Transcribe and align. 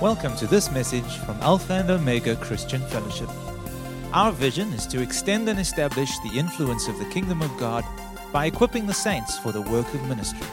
Welcome 0.00 0.34
to 0.36 0.46
this 0.46 0.70
message 0.70 1.18
from 1.26 1.38
Alpha 1.42 1.74
and 1.74 1.90
Omega 1.90 2.34
Christian 2.36 2.80
Fellowship. 2.86 3.28
Our 4.14 4.32
vision 4.32 4.72
is 4.72 4.86
to 4.86 5.02
extend 5.02 5.46
and 5.46 5.60
establish 5.60 6.18
the 6.20 6.38
influence 6.38 6.88
of 6.88 6.98
the 6.98 7.04
kingdom 7.10 7.42
of 7.42 7.54
God 7.58 7.84
by 8.32 8.46
equipping 8.46 8.86
the 8.86 8.94
saints 8.94 9.38
for 9.40 9.52
the 9.52 9.60
work 9.60 9.92
of 9.92 10.02
ministry. 10.08 10.46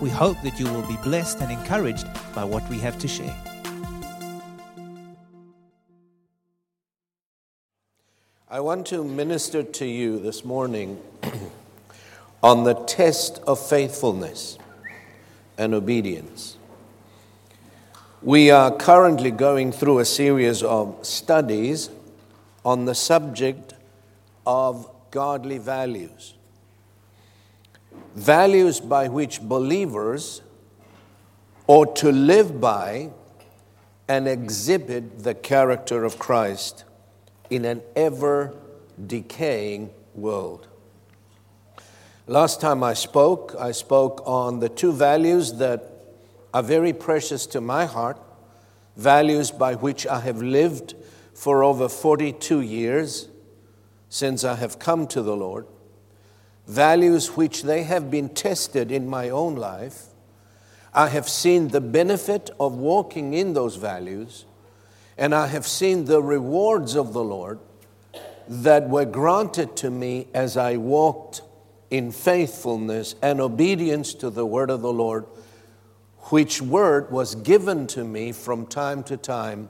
We 0.00 0.10
hope 0.10 0.42
that 0.42 0.58
you 0.58 0.66
will 0.66 0.84
be 0.88 0.96
blessed 1.04 1.40
and 1.40 1.52
encouraged 1.52 2.08
by 2.34 2.42
what 2.42 2.68
we 2.68 2.80
have 2.80 2.98
to 2.98 3.06
share. 3.06 3.36
I 8.50 8.58
want 8.58 8.88
to 8.88 9.04
minister 9.04 9.62
to 9.62 9.86
you 9.86 10.18
this 10.18 10.44
morning 10.44 11.00
on 12.42 12.64
the 12.64 12.74
test 12.74 13.38
of 13.46 13.64
faithfulness 13.64 14.58
and 15.56 15.74
obedience. 15.74 16.56
We 18.24 18.50
are 18.50 18.74
currently 18.74 19.30
going 19.30 19.70
through 19.70 19.98
a 19.98 20.06
series 20.06 20.62
of 20.62 20.96
studies 21.02 21.90
on 22.64 22.86
the 22.86 22.94
subject 22.94 23.74
of 24.46 24.88
godly 25.10 25.58
values. 25.58 26.32
Values 28.14 28.80
by 28.80 29.08
which 29.08 29.42
believers 29.42 30.40
ought 31.66 31.96
to 31.96 32.10
live 32.12 32.62
by 32.62 33.10
and 34.08 34.26
exhibit 34.26 35.22
the 35.22 35.34
character 35.34 36.02
of 36.02 36.18
Christ 36.18 36.84
in 37.50 37.66
an 37.66 37.82
ever 37.94 38.54
decaying 39.06 39.90
world. 40.14 40.66
Last 42.26 42.58
time 42.58 42.82
I 42.82 42.94
spoke, 42.94 43.54
I 43.58 43.72
spoke 43.72 44.22
on 44.24 44.60
the 44.60 44.70
two 44.70 44.92
values 44.92 45.52
that 45.58 45.93
are 46.54 46.62
very 46.62 46.92
precious 46.92 47.46
to 47.46 47.60
my 47.60 47.84
heart, 47.84 48.18
values 48.96 49.50
by 49.50 49.74
which 49.74 50.06
I 50.06 50.20
have 50.20 50.40
lived 50.40 50.94
for 51.34 51.64
over 51.64 51.88
42 51.88 52.60
years 52.60 53.28
since 54.08 54.44
I 54.44 54.54
have 54.54 54.78
come 54.78 55.08
to 55.08 55.20
the 55.20 55.34
Lord, 55.34 55.66
values 56.68 57.36
which 57.36 57.64
they 57.64 57.82
have 57.82 58.08
been 58.08 58.28
tested 58.28 58.92
in 58.92 59.08
my 59.08 59.30
own 59.30 59.56
life. 59.56 60.04
I 60.94 61.08
have 61.08 61.28
seen 61.28 61.68
the 61.68 61.80
benefit 61.80 62.50
of 62.60 62.74
walking 62.74 63.34
in 63.34 63.54
those 63.54 63.74
values, 63.74 64.44
and 65.18 65.34
I 65.34 65.48
have 65.48 65.66
seen 65.66 66.04
the 66.04 66.22
rewards 66.22 66.94
of 66.94 67.12
the 67.12 67.24
Lord 67.24 67.58
that 68.46 68.88
were 68.88 69.04
granted 69.04 69.76
to 69.78 69.90
me 69.90 70.28
as 70.32 70.56
I 70.56 70.76
walked 70.76 71.42
in 71.90 72.12
faithfulness 72.12 73.16
and 73.20 73.40
obedience 73.40 74.14
to 74.14 74.30
the 74.30 74.46
word 74.46 74.70
of 74.70 74.82
the 74.82 74.92
Lord 74.92 75.26
which 76.30 76.62
word 76.62 77.10
was 77.10 77.34
given 77.34 77.86
to 77.88 78.04
me 78.04 78.32
from 78.32 78.66
time 78.66 79.02
to 79.04 79.16
time 79.16 79.68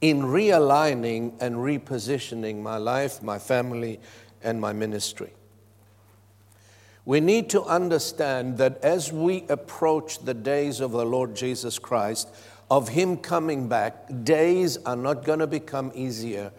in 0.00 0.22
realigning 0.22 1.32
and 1.40 1.56
repositioning 1.56 2.62
my 2.62 2.76
life, 2.76 3.22
my 3.22 3.38
family, 3.38 4.00
and 4.42 4.60
my 4.60 4.72
ministry. 4.72 5.32
We 7.04 7.20
need 7.20 7.50
to 7.50 7.62
understand 7.62 8.58
that 8.58 8.82
as 8.82 9.12
we 9.12 9.44
approach 9.48 10.18
the 10.18 10.34
days 10.34 10.80
of 10.80 10.90
the 10.92 11.04
Lord 11.04 11.36
Jesus 11.36 11.78
Christ, 11.78 12.28
of 12.70 12.88
Him 12.88 13.16
coming 13.16 13.68
back, 13.68 14.08
days 14.24 14.76
are 14.78 14.96
not 14.96 15.24
going 15.24 15.38
to 15.38 15.46
become 15.46 15.92
easier 15.94 16.52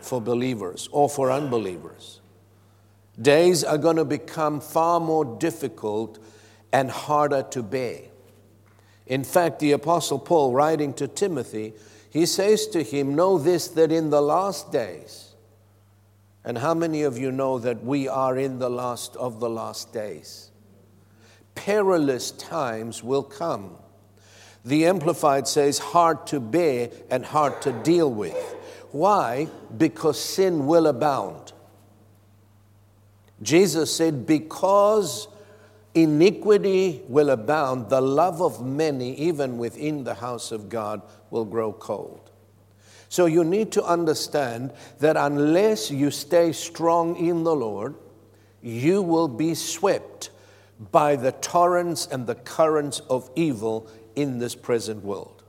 for 0.00 0.20
believers 0.20 0.88
or 0.92 1.08
for 1.08 1.32
unbelievers. 1.32 2.20
Days 3.20 3.64
are 3.64 3.78
going 3.78 3.96
to 3.96 4.04
become 4.04 4.60
far 4.60 5.00
more 5.00 5.24
difficult 5.24 6.18
and 6.72 6.90
harder 6.90 7.42
to 7.50 7.62
bear. 7.62 8.11
In 9.12 9.24
fact, 9.24 9.58
the 9.58 9.72
Apostle 9.72 10.18
Paul, 10.18 10.54
writing 10.54 10.94
to 10.94 11.06
Timothy, 11.06 11.74
he 12.08 12.24
says 12.24 12.66
to 12.68 12.82
him, 12.82 13.14
Know 13.14 13.36
this, 13.36 13.68
that 13.68 13.92
in 13.92 14.08
the 14.08 14.22
last 14.22 14.72
days, 14.72 15.34
and 16.46 16.56
how 16.56 16.72
many 16.72 17.02
of 17.02 17.18
you 17.18 17.30
know 17.30 17.58
that 17.58 17.84
we 17.84 18.08
are 18.08 18.38
in 18.38 18.58
the 18.58 18.70
last 18.70 19.14
of 19.16 19.38
the 19.38 19.50
last 19.50 19.92
days? 19.92 20.50
Perilous 21.54 22.30
times 22.30 23.04
will 23.04 23.22
come. 23.22 23.76
The 24.64 24.86
Amplified 24.86 25.46
says, 25.46 25.78
hard 25.78 26.26
to 26.28 26.40
bear 26.40 26.88
and 27.10 27.22
hard 27.22 27.60
to 27.62 27.72
deal 27.82 28.10
with. 28.10 28.56
Why? 28.92 29.46
Because 29.76 30.18
sin 30.18 30.66
will 30.66 30.86
abound. 30.86 31.52
Jesus 33.42 33.94
said, 33.94 34.24
Because 34.24 35.28
iniquity 35.94 37.02
will 37.08 37.30
abound, 37.30 37.90
the 37.90 38.00
love 38.00 38.40
of 38.40 38.64
many, 38.64 39.14
even 39.14 39.58
within 39.58 40.04
the 40.04 40.14
house 40.14 40.52
of 40.52 40.68
God, 40.68 41.02
will 41.30 41.44
grow 41.44 41.72
cold. 41.72 42.30
So 43.08 43.26
you 43.26 43.44
need 43.44 43.72
to 43.72 43.84
understand 43.84 44.72
that 45.00 45.16
unless 45.18 45.90
you 45.90 46.10
stay 46.10 46.52
strong 46.52 47.16
in 47.16 47.44
the 47.44 47.54
Lord, 47.54 47.94
you 48.62 49.02
will 49.02 49.28
be 49.28 49.54
swept 49.54 50.30
by 50.90 51.16
the 51.16 51.32
torrents 51.32 52.06
and 52.06 52.26
the 52.26 52.36
currents 52.36 53.00
of 53.10 53.30
evil 53.36 53.86
in 54.16 54.38
this 54.38 54.54
present 54.54 55.04
world. 55.04 55.42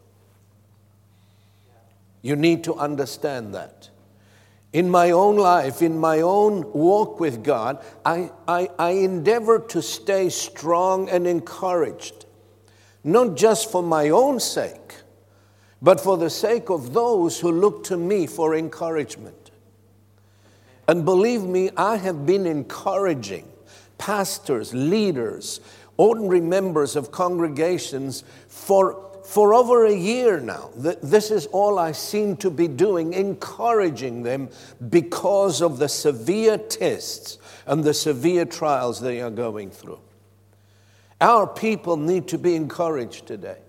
You 2.22 2.36
need 2.36 2.64
to 2.66 2.76
understand 2.76 3.54
that 3.56 3.90
in 4.74 4.90
my 4.90 5.12
own 5.12 5.38
life, 5.38 5.84
in 5.84 5.98
my 5.98 6.22
own 6.22 6.72
walk 6.74 7.20
with 7.20 7.44
God, 7.44 7.84
I, 8.04 8.32
I, 8.48 8.70
I, 8.80 8.90
endeavor 8.90 9.60
to 9.60 9.84
stay 9.84 10.30
strong 10.30 11.10
and 11.10 11.28
encouraged, 11.28 12.26
not 13.04 13.38
just 13.38 13.72
for 13.72 13.84
my 13.84 14.10
own 14.10 14.40
sake, 14.40 14.96
but 15.80 16.02
for 16.02 16.18
the 16.18 16.30
sake 16.30 16.72
of 16.72 16.94
those 16.94 17.40
who 17.40 17.52
look 17.52 17.84
to 17.86 17.98
me 17.98 18.26
for 18.26 18.56
encouragement. 18.56 19.52
And 20.88 21.06
believe 21.06 21.44
me, 21.44 21.70
I 21.78 21.98
have 21.98 22.26
been 22.26 22.48
encouraging 22.48 23.48
pastors, 24.00 24.74
leaders, 24.74 25.62
ordinary 25.98 26.42
members 26.42 26.96
of 26.96 27.12
congregations 27.12 28.24
for 28.48 29.13
for 29.24 29.54
over 29.54 29.86
a 29.86 29.96
year 29.96 30.40
now, 30.40 30.70
this 30.76 31.32
is 31.32 31.46
all 31.48 31.80
I 31.80 31.94
seem 31.94 32.36
to 32.38 32.50
be 32.50 32.68
doing, 32.68 33.14
encouraging 33.14 34.24
them 34.24 34.50
because 34.90 35.62
of 35.62 35.80
the 35.80 35.88
severe 35.88 36.58
tests 36.58 37.38
and 37.66 37.84
the 37.84 37.94
severe 37.94 38.44
trials 38.46 39.00
they 39.00 39.22
are 39.22 39.32
going 39.32 39.72
through. 39.72 40.00
Our 41.22 41.48
people 41.48 41.96
need 41.96 42.28
to 42.30 42.38
be 42.38 42.56
encouraged 42.56 43.26
today 43.26 43.60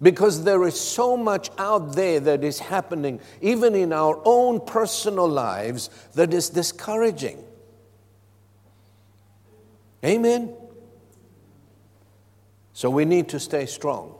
because 0.00 0.44
there 0.44 0.64
is 0.64 0.78
so 0.78 1.16
much 1.16 1.50
out 1.58 1.96
there 1.96 2.20
that 2.20 2.44
is 2.44 2.60
happening, 2.60 3.20
even 3.40 3.74
in 3.74 3.92
our 3.92 4.20
own 4.24 4.60
personal 4.60 5.28
lives, 5.28 5.90
that 6.14 6.32
is 6.32 6.48
discouraging. 6.48 7.42
Amen? 10.04 10.54
So 12.72 12.88
we 12.88 13.04
need 13.04 13.30
to 13.30 13.40
stay 13.40 13.66
strong 13.66 14.15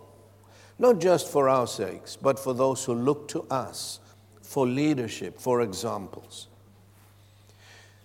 not 0.78 1.00
just 1.00 1.28
for 1.28 1.48
our 1.48 1.66
sakes, 1.66 2.16
but 2.16 2.38
for 2.38 2.54
those 2.54 2.84
who 2.84 2.94
look 2.94 3.28
to 3.28 3.42
us 3.50 4.00
for 4.42 4.66
leadership, 4.66 5.38
for 5.38 5.60
examples. 5.60 6.46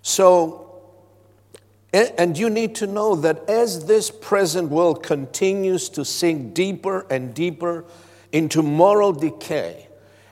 So, 0.01 0.81
and 1.93 2.37
you 2.37 2.49
need 2.49 2.75
to 2.75 2.87
know 2.87 3.15
that 3.15 3.47
as 3.49 3.85
this 3.85 4.09
present 4.09 4.69
world 4.69 5.03
continues 5.03 5.89
to 5.89 6.03
sink 6.03 6.53
deeper 6.53 7.05
and 7.09 7.33
deeper 7.33 7.85
into 8.31 8.63
moral 8.63 9.13
decay, 9.13 9.87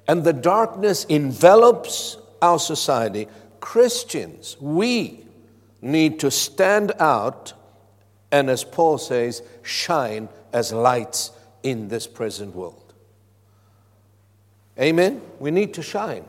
and 0.08 0.24
the 0.24 0.34
darkness 0.34 1.06
envelops 1.06 2.18
our 2.42 2.58
society, 2.58 3.28
Christians, 3.60 4.58
we 4.60 5.26
need 5.82 6.20
to 6.22 6.32
stand 6.32 6.94
out 7.00 7.54
and, 8.32 8.50
as 8.50 8.64
Paul 8.64 8.98
says, 8.98 9.44
shine 9.64 10.30
as 10.54 10.72
lights 10.72 11.32
in 11.64 11.88
this 11.88 12.08
present 12.08 12.56
world. 12.56 12.94
Amen? 14.80 15.22
We 15.40 15.52
need 15.52 15.74
to 15.76 15.82
shine. 15.82 16.26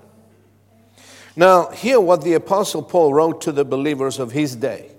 Now, 1.37 1.69
hear 1.71 2.01
what 2.01 2.23
the 2.23 2.35
Apostle 2.35 2.83
Paul 2.83 3.15
wrote 3.15 3.41
to 3.43 3.53
the 3.53 3.65
believers 3.65 4.19
of 4.19 4.33
his 4.33 4.57
day. 4.57 4.91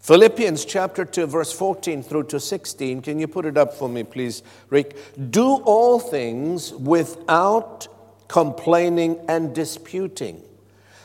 Philippians 0.00 0.64
chapter 0.64 1.04
2, 1.04 1.26
verse 1.26 1.52
14 1.52 2.02
through 2.02 2.24
to 2.24 2.40
16. 2.40 3.02
Can 3.02 3.18
you 3.18 3.28
put 3.28 3.44
it 3.44 3.58
up 3.58 3.74
for 3.74 3.88
me, 3.88 4.04
please, 4.04 4.42
Rick? 4.70 4.96
Do 5.30 5.56
all 5.56 5.98
things 5.98 6.72
without 6.72 7.88
complaining 8.28 9.18
and 9.28 9.54
disputing, 9.54 10.42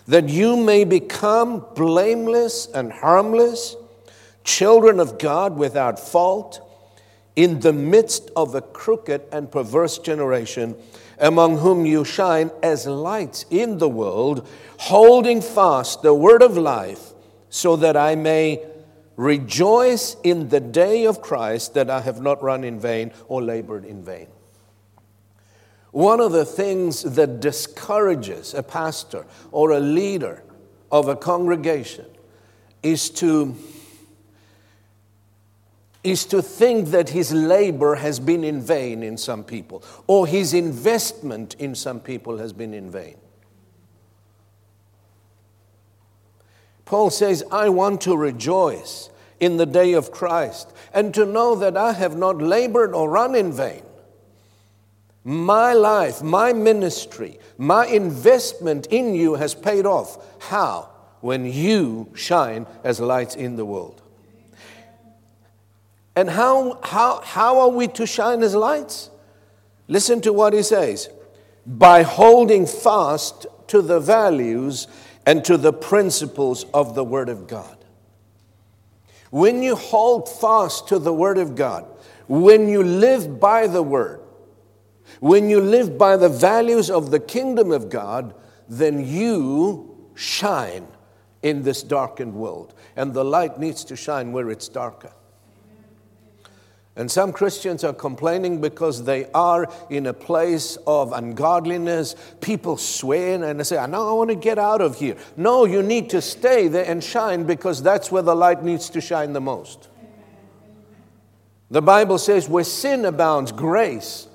that 0.08 0.30
you 0.30 0.56
may 0.56 0.84
become 0.84 1.66
blameless 1.76 2.68
and 2.68 2.94
harmless, 2.94 3.76
children 4.44 5.00
of 5.00 5.18
God 5.18 5.58
without 5.58 6.00
fault 6.00 6.62
in 7.36 7.60
the 7.62 7.74
midst 7.74 8.30
of 8.36 8.54
a 8.54 8.62
crooked 8.62 9.22
and 9.32 9.52
perverse 9.52 9.98
generation, 9.98 10.76
among 11.20 11.58
whom 11.58 11.86
you 11.86 12.06
shine 12.06 12.52
as 12.62 12.86
lights 12.86 13.46
in 13.50 13.78
the 13.80 13.90
world, 13.90 14.48
holding 14.78 15.42
fast 15.42 16.02
the 16.02 16.14
word 16.14 16.42
of 16.42 16.58
life, 16.58 17.14
so 17.50 17.76
that 17.76 17.98
I 17.98 18.16
may 18.16 18.64
rejoice 19.16 20.16
in 20.24 20.50
the 20.50 20.60
day 20.60 21.06
of 21.06 21.22
Christ 21.22 21.74
that 21.76 21.90
I 21.90 22.02
have 22.02 22.22
not 22.22 22.42
run 22.42 22.64
in 22.64 22.80
vain 22.80 23.12
or 23.28 23.42
labored 23.42 23.86
in 23.86 24.04
vain. 24.04 24.28
One 25.92 26.20
of 26.20 26.32
the 26.32 26.46
things 26.46 27.04
that 27.04 27.40
discourages 27.40 28.56
a 28.56 28.64
pastor 28.64 29.28
or 29.52 29.72
a 29.72 29.80
leader 29.80 30.44
of 30.92 31.08
a 31.08 31.16
congregation 31.16 32.06
is 32.82 33.12
to 33.12 33.56
is 36.04 36.26
to 36.26 36.42
think 36.42 36.90
that 36.90 37.10
his 37.10 37.32
labor 37.32 37.96
has 37.96 38.20
been 38.20 38.44
in 38.44 38.62
vain 38.62 39.04
in 39.04 39.18
some 39.18 39.44
people, 39.44 39.84
or 40.06 40.28
his 40.28 40.54
investment 40.54 41.56
in 41.56 41.74
some 41.74 42.00
people 42.00 42.38
has 42.38 42.52
been 42.54 42.74
in 42.74 42.92
vain. 42.92 43.16
Paul 46.86 47.10
says, 47.10 47.44
I 47.52 47.70
want 47.70 48.02
to 48.02 48.16
rejoice 48.16 49.10
in 49.40 49.58
the 49.58 49.66
day 49.66 49.94
of 49.94 50.12
Christ 50.12 50.72
and 50.94 51.12
to 51.16 51.26
know 51.26 51.56
that 51.56 51.76
I 51.76 51.94
have 51.94 52.16
not 52.16 52.38
labored 52.38 52.94
or 52.94 53.10
run 53.10 53.34
in 53.34 53.52
vain. 53.52 53.82
My 55.24 55.74
life, 55.74 56.22
my 56.22 56.54
ministry, 56.54 57.40
my 57.58 57.88
investment 57.88 58.88
in 58.92 59.16
you 59.16 59.34
has 59.36 59.56
paid 59.56 59.86
off. 59.86 60.18
How? 60.50 60.90
When 61.22 61.46
you 61.46 62.12
shine 62.14 62.68
as 62.84 63.00
lights 63.00 63.36
in 63.36 63.56
the 63.56 63.66
world. 63.66 64.03
And 66.16 66.30
how, 66.30 66.80
how, 66.84 67.22
how 67.22 67.60
are 67.60 67.70
we 67.70 67.88
to 67.90 68.06
shine 68.06 68.44
as 68.44 68.56
lights? 68.56 69.10
Listen 69.88 70.22
to 70.22 70.34
what 70.34 70.54
he 70.54 70.64
says 70.64 71.10
by 71.66 72.04
holding 72.04 72.66
fast 72.66 73.46
to 73.68 73.82
the 73.82 74.00
values 74.00 74.88
and 75.26 75.44
to 75.46 75.58
the 75.58 75.74
principles 75.74 76.66
of 76.74 76.96
the 76.96 77.04
Word 77.04 77.30
of 77.30 77.48
God. 77.48 77.78
When 79.32 79.64
you 79.64 79.76
hold 79.76 80.30
fast 80.30 80.88
to 80.90 81.00
the 81.00 81.14
Word 81.14 81.38
of 81.38 81.56
God, 81.56 81.86
when 82.28 82.68
you 82.68 82.84
live 82.84 83.40
by 83.40 83.68
the 83.68 83.82
Word, 83.82 84.22
when 85.20 85.50
you 85.50 85.60
live 85.60 85.98
by 85.98 86.18
the 86.18 86.30
values 86.30 86.90
of 86.90 87.12
the 87.12 87.20
kingdom 87.20 87.72
of 87.72 87.90
God, 87.90 88.36
then 88.70 89.06
you 89.06 90.12
shine 90.16 90.88
in 91.42 91.64
this 91.64 91.84
darkened 91.84 92.34
world. 92.34 92.74
And 92.96 93.14
the 93.14 93.26
light 93.26 93.60
needs 93.60 93.84
to 93.86 93.96
shine 93.96 94.32
where 94.32 94.50
it's 94.50 94.68
darker. 94.68 95.12
And 96.96 97.10
some 97.10 97.34
Christians 97.34 97.84
are 97.84 97.94
complaining 97.94 98.62
because 98.62 99.04
they 99.04 99.26
are 99.32 99.68
in 99.90 100.06
a 100.06 100.14
place 100.14 100.78
of 100.86 101.12
ungodliness. 101.12 102.16
People 102.40 102.78
swear 102.78 103.44
and 103.44 103.60
they 103.60 103.64
say, 103.64 103.84
No, 103.88 104.10
I 104.10 104.14
want 104.14 104.30
to 104.30 104.36
get 104.36 104.60
out 104.60 104.80
of 104.80 105.00
here. 105.00 105.18
No, 105.36 105.66
you 105.66 105.82
need 105.82 106.12
to 106.12 106.22
stay 106.22 106.68
there 106.68 106.86
and 106.86 107.04
shine 107.04 107.46
because 107.46 107.82
that's 107.82 108.12
where 108.12 108.22
the 108.22 108.36
light 108.36 108.64
needs 108.64 108.92
to 108.92 109.02
shine 109.02 109.34
the 109.34 109.42
most. 109.42 109.90
The 111.72 111.82
Bible 111.82 112.20
says, 112.20 112.48
Where 112.48 112.64
sin 112.64 113.06
abounds, 113.06 113.52
grace 113.52 114.28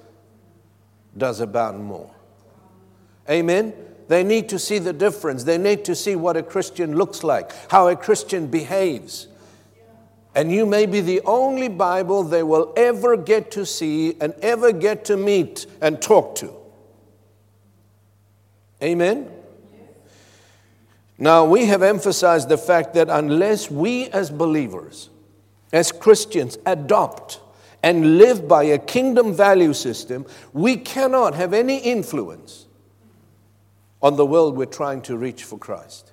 does 1.17 1.39
abound 1.39 1.85
more. 1.85 2.11
Amen? 3.31 3.73
They 4.09 4.25
need 4.25 4.49
to 4.49 4.59
see 4.59 4.79
the 4.79 4.93
difference. 4.93 5.45
They 5.45 5.59
need 5.59 5.85
to 5.85 5.95
see 5.95 6.17
what 6.17 6.37
a 6.37 6.43
Christian 6.43 6.97
looks 6.97 7.23
like, 7.23 7.53
how 7.71 7.87
a 7.87 7.95
Christian 7.95 8.49
behaves. 8.49 9.29
And 10.39 10.53
you 10.53 10.67
may 10.67 10.87
be 10.87 11.01
the 11.01 11.21
only 11.23 11.67
Bible 11.67 12.23
they 12.23 12.45
will 12.45 12.73
ever 12.77 13.17
get 13.17 13.51
to 13.51 13.67
see 13.67 14.17
and 14.21 14.33
ever 14.41 14.71
get 14.71 15.07
to 15.07 15.17
meet 15.17 15.67
and 15.81 16.01
talk 16.01 16.37
to. 16.37 16.55
Amen? 18.81 19.29
Now, 21.19 21.45
we 21.45 21.67
have 21.67 21.83
emphasized 21.83 22.49
the 22.49 22.57
fact 22.57 22.95
that 22.95 23.09
unless 23.11 23.69
we 23.69 24.11
as 24.11 24.31
believers, 24.31 25.11
as 25.73 25.91
Christians, 25.91 26.57
adopt 26.65 27.41
and 27.83 28.17
live 28.19 28.47
by 28.47 28.63
a 28.63 28.79
kingdom 28.79 29.35
value 29.35 29.73
system, 29.73 30.25
we 30.53 30.77
cannot 30.77 31.35
have 31.35 31.53
any 31.53 31.79
influence 31.79 32.67
on 34.01 34.15
the 34.15 34.25
world 34.25 34.57
we're 34.57 34.67
trying 34.67 35.03
to 35.03 35.17
reach 35.17 35.43
for 35.43 35.59
Christ. 35.59 36.13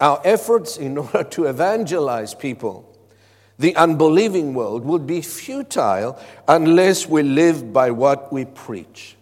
Our 0.00 0.20
efforts 0.24 0.76
in 0.78 0.96
order 0.96 1.24
to 1.24 1.44
evangelize 1.44 2.34
people, 2.34 2.86
the 3.58 3.76
unbelieving 3.76 4.54
world, 4.54 4.84
would 4.84 5.06
be 5.06 5.20
futile 5.20 6.18
unless 6.48 7.06
we 7.06 7.22
live 7.22 7.72
by 7.72 7.90
what 7.90 8.32
we 8.32 8.46
preach. 8.46 9.16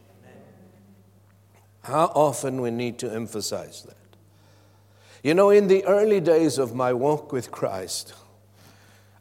How 1.83 2.13
often 2.15 2.61
we 2.61 2.71
need 2.71 2.99
to 2.99 3.13
emphasize 3.13 3.83
that. 3.83 3.97
You 5.23 5.35
know, 5.35 5.51
in 5.51 5.67
the 5.67 5.85
early 5.85 6.21
days 6.21 6.59
of 6.59 6.75
my 6.75 6.93
walk 6.93 7.33
with 7.33 7.51
Christ, 7.51 8.15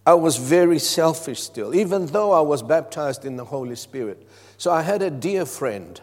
I 0.05 0.13
was 0.13 0.37
very 0.37 0.79
selfish 0.79 1.41
still, 1.41 1.73
even 1.73 2.05
though 2.05 2.31
I 2.31 2.41
was 2.41 2.61
baptized 2.61 3.25
in 3.25 3.35
the 3.35 3.45
Holy 3.45 3.75
Spirit. 3.75 4.27
So 4.57 4.71
I 4.71 4.81
had 4.81 5.01
a 5.01 5.09
dear 5.09 5.45
friend 5.45 5.99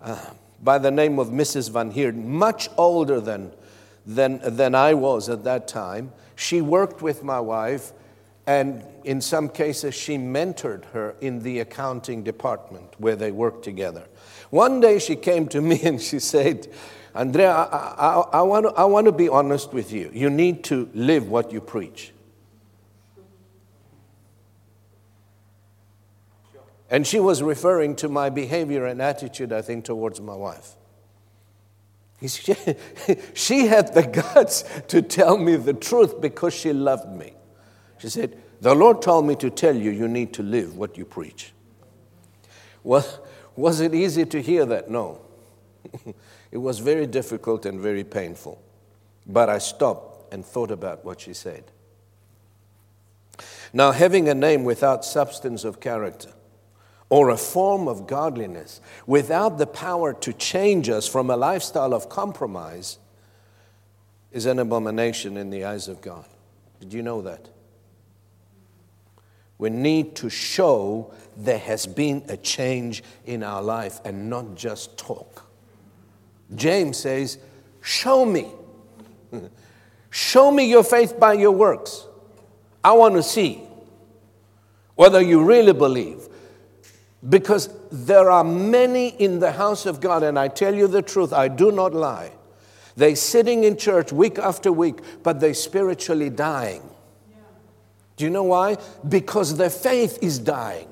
uh, 0.00 0.24
by 0.62 0.78
the 0.78 0.90
name 0.90 1.18
of 1.18 1.28
Mrs. 1.28 1.70
Van 1.70 1.90
Heerden, 1.90 2.28
much 2.28 2.68
older 2.76 3.20
than 3.20 3.52
than, 4.06 4.40
than 4.42 4.74
I 4.74 4.94
was 4.94 5.28
at 5.28 5.44
that 5.44 5.68
time. 5.68 6.12
She 6.34 6.60
worked 6.60 7.02
with 7.02 7.22
my 7.22 7.40
wife, 7.40 7.92
and 8.46 8.84
in 9.04 9.20
some 9.20 9.48
cases, 9.48 9.94
she 9.94 10.16
mentored 10.16 10.84
her 10.86 11.14
in 11.20 11.42
the 11.42 11.60
accounting 11.60 12.22
department 12.22 12.94
where 12.98 13.16
they 13.16 13.30
worked 13.30 13.64
together. 13.64 14.06
One 14.50 14.80
day, 14.80 14.98
she 14.98 15.16
came 15.16 15.48
to 15.48 15.60
me 15.70 15.80
and 15.82 16.00
she 16.00 16.18
said, 16.18 16.68
Andrea, 17.14 17.52
I, 17.52 17.94
I, 17.98 18.38
I, 18.38 18.42
want 18.42 18.66
to, 18.66 18.72
I 18.72 18.84
want 18.84 19.06
to 19.06 19.12
be 19.12 19.28
honest 19.28 19.72
with 19.72 19.92
you. 19.92 20.10
You 20.14 20.30
need 20.30 20.64
to 20.64 20.88
live 20.94 21.28
what 21.28 21.52
you 21.52 21.60
preach. 21.60 22.12
And 26.88 27.06
she 27.06 27.20
was 27.20 27.42
referring 27.42 27.96
to 27.96 28.08
my 28.08 28.28
behavior 28.28 28.84
and 28.84 29.00
attitude, 29.00 29.50
I 29.50 29.62
think, 29.62 29.86
towards 29.86 30.20
my 30.20 30.34
wife. 30.34 30.76
She 33.34 33.66
had 33.66 33.94
the 33.94 34.02
guts 34.02 34.64
to 34.88 35.02
tell 35.02 35.36
me 35.36 35.56
the 35.56 35.74
truth 35.74 36.20
because 36.20 36.54
she 36.54 36.72
loved 36.72 37.08
me. 37.16 37.34
She 37.98 38.08
said, 38.08 38.40
The 38.60 38.74
Lord 38.74 39.02
told 39.02 39.26
me 39.26 39.34
to 39.36 39.50
tell 39.50 39.74
you, 39.74 39.90
you 39.90 40.08
need 40.08 40.32
to 40.34 40.42
live 40.42 40.76
what 40.76 40.96
you 40.96 41.04
preach. 41.04 41.52
Was, 42.84 43.18
was 43.56 43.80
it 43.80 43.94
easy 43.94 44.24
to 44.26 44.40
hear 44.40 44.66
that? 44.66 44.90
No. 44.90 45.20
it 46.52 46.58
was 46.58 46.78
very 46.78 47.06
difficult 47.06 47.66
and 47.66 47.80
very 47.80 48.04
painful. 48.04 48.62
But 49.26 49.48
I 49.48 49.58
stopped 49.58 50.32
and 50.32 50.44
thought 50.44 50.70
about 50.70 51.04
what 51.04 51.20
she 51.20 51.34
said. 51.34 51.64
Now, 53.72 53.92
having 53.92 54.28
a 54.28 54.34
name 54.34 54.64
without 54.64 55.04
substance 55.04 55.64
of 55.64 55.80
character 55.80 56.30
or 57.12 57.28
a 57.28 57.36
form 57.36 57.88
of 57.88 58.06
godliness 58.06 58.80
without 59.06 59.58
the 59.58 59.66
power 59.66 60.14
to 60.14 60.32
change 60.32 60.88
us 60.88 61.06
from 61.06 61.28
a 61.28 61.36
lifestyle 61.36 61.92
of 61.92 62.08
compromise 62.08 62.96
is 64.32 64.46
an 64.46 64.58
abomination 64.58 65.36
in 65.36 65.50
the 65.50 65.62
eyes 65.62 65.88
of 65.88 66.00
God. 66.00 66.24
Did 66.80 66.94
you 66.94 67.02
know 67.02 67.20
that? 67.20 67.50
We 69.58 69.68
need 69.68 70.16
to 70.16 70.30
show 70.30 71.12
there 71.36 71.58
has 71.58 71.84
been 71.84 72.24
a 72.30 72.38
change 72.38 73.04
in 73.26 73.42
our 73.42 73.60
life 73.60 74.00
and 74.06 74.30
not 74.30 74.54
just 74.54 74.96
talk. 74.96 75.44
James 76.54 76.96
says, 76.96 77.36
Show 77.82 78.24
me. 78.24 78.46
Show 80.08 80.50
me 80.50 80.64
your 80.64 80.82
faith 80.82 81.20
by 81.20 81.34
your 81.34 81.52
works. 81.52 82.06
I 82.82 82.92
want 82.92 83.16
to 83.16 83.22
see 83.22 83.60
whether 84.94 85.20
you 85.20 85.44
really 85.44 85.74
believe. 85.74 86.30
Because 87.28 87.70
there 87.90 88.30
are 88.30 88.42
many 88.42 89.08
in 89.08 89.38
the 89.38 89.52
house 89.52 89.86
of 89.86 90.00
God, 90.00 90.22
and 90.22 90.38
I 90.38 90.48
tell 90.48 90.74
you 90.74 90.88
the 90.88 91.02
truth, 91.02 91.32
I 91.32 91.48
do 91.48 91.70
not 91.70 91.94
lie. 91.94 92.32
They 92.96 93.14
sitting 93.14 93.64
in 93.64 93.76
church 93.76 94.12
week 94.12 94.38
after 94.38 94.72
week, 94.72 94.98
but 95.22 95.40
they 95.40 95.52
spiritually 95.52 96.30
dying. 96.30 96.82
Do 98.16 98.24
you 98.24 98.30
know 98.30 98.42
why? 98.42 98.76
Because 99.08 99.56
their 99.56 99.70
faith 99.70 100.18
is 100.20 100.38
dying. 100.38 100.88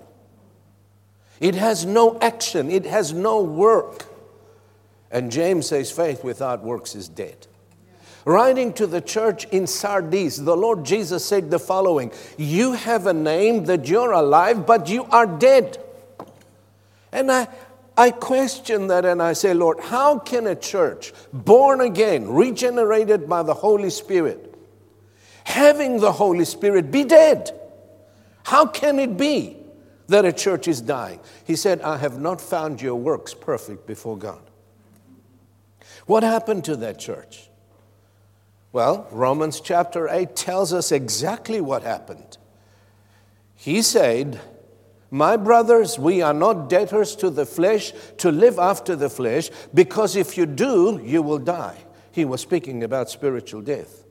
It 1.41 1.55
has 1.55 1.85
no 1.85 2.19
action, 2.21 2.71
it 2.71 2.87
has 2.87 3.13
no 3.13 3.43
work. 3.43 4.07
And 5.11 5.33
James 5.33 5.67
says 5.67 5.91
faith 5.91 6.23
without 6.23 6.63
works 6.63 6.95
is 6.95 7.09
dead. 7.09 7.47
Writing 8.25 8.73
to 8.75 8.87
the 8.87 9.01
church 9.01 9.47
in 9.47 9.67
Sardis, 9.67 10.37
the 10.37 10.57
Lord 10.57 10.85
Jesus 10.85 11.25
said 11.25 11.51
the 11.51 11.59
following 11.59 12.13
You 12.37 12.73
have 12.73 13.07
a 13.07 13.15
name 13.15 13.65
that 13.65 13.89
you're 13.89 14.13
alive, 14.13 14.67
but 14.67 14.89
you 14.89 15.05
are 15.05 15.27
dead. 15.27 15.79
And 17.13 17.31
I, 17.31 17.49
I 17.97 18.11
question 18.11 18.87
that 18.89 19.05
and 19.05 19.23
I 19.23 19.33
say, 19.33 19.55
Lord, 19.55 19.81
how 19.81 20.19
can 20.19 20.47
a 20.47 20.55
church 20.55 21.13
born 21.33 21.81
again, 21.81 22.29
regenerated 22.29 23.29
by 23.29 23.43
the 23.43 23.55
Holy 23.55 23.91
Spirit, 23.91 24.55
having 25.45 26.01
the 26.01 26.13
Holy 26.13 26.45
Spirit, 26.45 26.91
be 26.91 27.05
dead? 27.05 27.51
How 28.45 28.67
can 28.67 28.99
it 28.99 29.17
be 29.17 29.57
that 30.09 30.25
a 30.25 30.33
church 30.33 30.67
is 30.69 30.81
dying? 30.81 31.21
He 31.45 31.57
said, 31.57 31.81
I 31.83 31.99
have 31.99 32.21
not 32.21 32.41
found 32.41 32.81
your 32.81 32.97
works 32.97 33.35
perfect 33.35 33.87
before 33.87 34.17
God. 34.17 34.43
What 36.07 36.23
happened 36.23 36.65
to 36.65 36.77
that 36.77 36.99
church? 36.99 37.51
Well, 38.73 39.09
Romans 39.11 39.61
chapter 39.61 40.09
8 40.09 40.37
tells 40.37 40.73
us 40.73 40.93
exactly 40.93 41.61
what 41.61 41.83
happened. 41.83 42.39
He 43.57 43.83
said, 43.83 44.41
My 45.11 45.37
brothers, 45.37 45.99
we 45.99 46.23
are 46.23 46.35
not 46.35 46.69
debtors 46.69 47.17
to 47.17 47.31
the 47.31 47.45
flesh 47.45 47.93
to 48.19 48.31
live 48.31 48.59
after 48.59 48.95
the 48.95 49.11
flesh, 49.11 49.51
because 49.75 50.15
if 50.15 50.37
you 50.37 50.47
do, 50.47 51.01
you 51.05 51.21
will 51.21 51.39
die. 51.39 51.79
He 52.13 52.25
was 52.25 52.41
speaking 52.41 52.85
about 52.85 53.11
spiritual 53.11 53.63
death. 53.63 54.05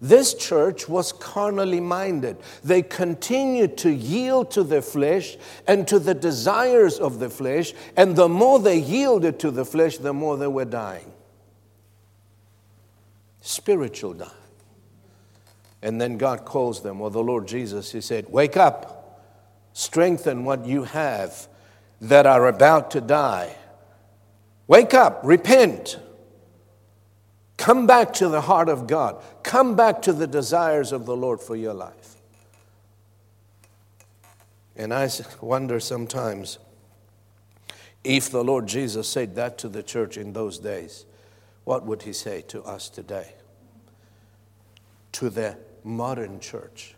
This 0.00 0.34
church 0.34 0.88
was 0.88 1.12
carnally 1.12 1.80
minded. 1.80 2.36
They 2.62 2.82
continued 2.82 3.78
to 3.78 3.90
yield 3.90 4.50
to 4.50 4.62
the 4.62 4.82
flesh 4.82 5.36
and 5.66 5.88
to 5.88 5.98
the 5.98 6.14
desires 6.14 6.98
of 6.98 7.18
the 7.18 7.30
flesh, 7.30 7.72
and 7.96 8.14
the 8.14 8.28
more 8.28 8.58
they 8.58 8.78
yielded 8.78 9.38
to 9.40 9.50
the 9.50 9.64
flesh, 9.64 9.96
the 9.96 10.12
more 10.12 10.36
they 10.36 10.48
were 10.48 10.66
dying. 10.66 11.12
Spiritual 13.40 14.14
dying. 14.14 14.30
And 15.82 16.00
then 16.00 16.18
God 16.18 16.44
calls 16.44 16.82
them, 16.82 17.00
or 17.00 17.10
the 17.10 17.22
Lord 17.22 17.46
Jesus, 17.46 17.92
He 17.92 18.00
said, 18.00 18.28
Wake 18.28 18.56
up, 18.56 18.95
strengthen 19.76 20.42
what 20.42 20.64
you 20.64 20.84
have 20.84 21.48
that 22.00 22.24
are 22.24 22.48
about 22.48 22.90
to 22.92 22.98
die. 22.98 23.54
Wake 24.66 24.94
up, 24.94 25.20
repent. 25.22 25.98
Come 27.58 27.86
back 27.86 28.14
to 28.14 28.30
the 28.30 28.40
heart 28.40 28.70
of 28.70 28.86
God. 28.86 29.22
Come 29.42 29.76
back 29.76 30.00
to 30.02 30.14
the 30.14 30.26
desires 30.26 30.92
of 30.92 31.04
the 31.04 31.14
Lord 31.14 31.42
for 31.42 31.54
your 31.54 31.74
life. 31.74 32.14
And 34.76 34.94
I 34.94 35.10
wonder 35.42 35.78
sometimes 35.78 36.58
if 38.02 38.30
the 38.30 38.42
Lord 38.42 38.66
Jesus 38.66 39.06
said 39.06 39.34
that 39.34 39.58
to 39.58 39.68
the 39.68 39.82
church 39.82 40.16
in 40.16 40.32
those 40.32 40.58
days, 40.58 41.04
what 41.64 41.84
would 41.84 42.00
he 42.00 42.14
say 42.14 42.40
to 42.48 42.62
us 42.62 42.88
today? 42.88 43.34
To 45.12 45.28
the 45.28 45.58
modern 45.84 46.40
church. 46.40 46.95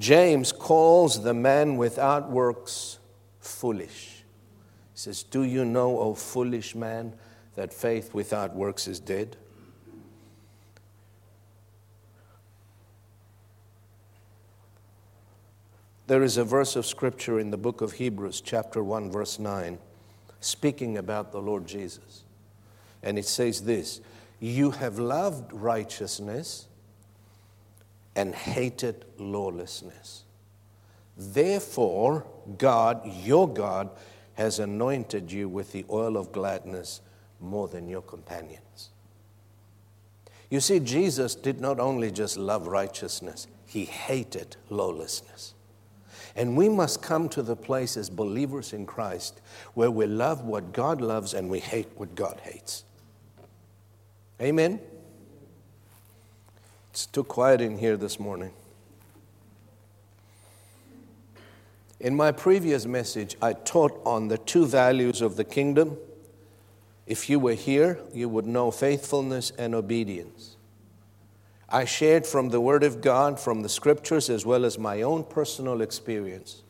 James 0.00 0.50
calls 0.50 1.22
the 1.22 1.34
man 1.34 1.76
without 1.76 2.28
works 2.28 2.98
foolish. 3.38 4.24
He 4.92 4.98
says, 4.98 5.22
Do 5.22 5.44
you 5.44 5.64
know, 5.64 6.00
O 6.00 6.14
foolish 6.14 6.74
man? 6.74 7.12
that 7.60 7.74
faith 7.74 8.14
without 8.14 8.54
works 8.54 8.88
is 8.88 9.00
dead? 9.00 9.36
There 16.06 16.22
is 16.22 16.38
a 16.38 16.44
verse 16.44 16.74
of 16.74 16.86
scripture 16.86 17.38
in 17.38 17.50
the 17.50 17.58
book 17.58 17.82
of 17.82 17.92
Hebrews, 17.92 18.40
chapter 18.40 18.82
1, 18.82 19.12
verse 19.12 19.38
9, 19.38 19.78
speaking 20.40 20.96
about 20.96 21.32
the 21.32 21.40
Lord 21.42 21.66
Jesus. 21.66 22.24
And 23.02 23.18
it 23.18 23.26
says 23.26 23.64
this 23.64 24.00
You 24.40 24.70
have 24.70 24.98
loved 24.98 25.52
righteousness 25.52 26.66
and 28.16 28.34
hated 28.34 29.04
lawlessness. 29.18 30.24
Therefore, 31.16 32.26
God, 32.58 33.02
your 33.04 33.48
God, 33.48 33.90
has 34.34 34.58
anointed 34.58 35.30
you 35.30 35.48
with 35.48 35.72
the 35.72 35.84
oil 35.90 36.16
of 36.16 36.32
gladness 36.32 37.02
more 37.40 37.68
than 37.68 37.88
your 37.88 38.02
companions. 38.02 38.90
You 40.48 40.60
see, 40.60 40.80
Jesus 40.80 41.34
did 41.34 41.60
not 41.60 41.78
only 41.78 42.10
just 42.10 42.36
love 42.36 42.66
righteousness, 42.66 43.46
he 43.66 43.84
hated 43.84 44.56
lawlessness. 44.68 45.54
And 46.34 46.56
we 46.56 46.68
must 46.68 47.02
come 47.02 47.28
to 47.30 47.42
the 47.42 47.56
place 47.56 47.96
as 47.96 48.08
believers 48.08 48.72
in 48.72 48.86
Christ 48.86 49.40
where 49.74 49.90
we 49.90 50.06
love 50.06 50.44
what 50.44 50.72
God 50.72 51.00
loves 51.00 51.34
and 51.34 51.50
we 51.50 51.60
hate 51.60 51.88
what 51.96 52.14
God 52.14 52.40
hates. 52.42 52.84
Amen? 54.40 54.80
It's 56.90 57.06
too 57.06 57.24
quiet 57.24 57.60
in 57.60 57.78
here 57.78 57.96
this 57.96 58.18
morning. 58.18 58.50
In 62.00 62.16
my 62.16 62.32
previous 62.32 62.86
message, 62.86 63.36
I 63.40 63.52
taught 63.52 64.00
on 64.04 64.28
the 64.28 64.38
two 64.38 64.66
values 64.66 65.20
of 65.20 65.36
the 65.36 65.44
kingdom 65.44 65.98
if 67.10 67.28
you 67.28 67.40
were 67.40 67.54
here, 67.54 67.98
you 68.14 68.28
would 68.28 68.46
know 68.46 68.70
faithfulness 68.70 69.50
and 69.58 69.74
obedience. 69.74 70.56
I 71.68 71.84
shared 71.84 72.24
from 72.24 72.50
the 72.50 72.60
Word 72.60 72.84
of 72.84 73.00
God, 73.00 73.40
from 73.40 73.62
the 73.62 73.68
Scriptures, 73.68 74.30
as 74.30 74.46
well 74.46 74.64
as 74.64 74.78
my 74.78 75.02
own 75.02 75.24
personal 75.24 75.80
experience, 75.80 76.62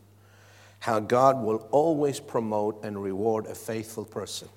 how 0.78 0.98
God 0.98 1.42
will 1.42 1.68
always 1.70 2.20
promote 2.20 2.82
and 2.82 3.02
reward 3.02 3.44
a 3.46 3.54
faithful 3.54 4.06
person. 4.06 4.48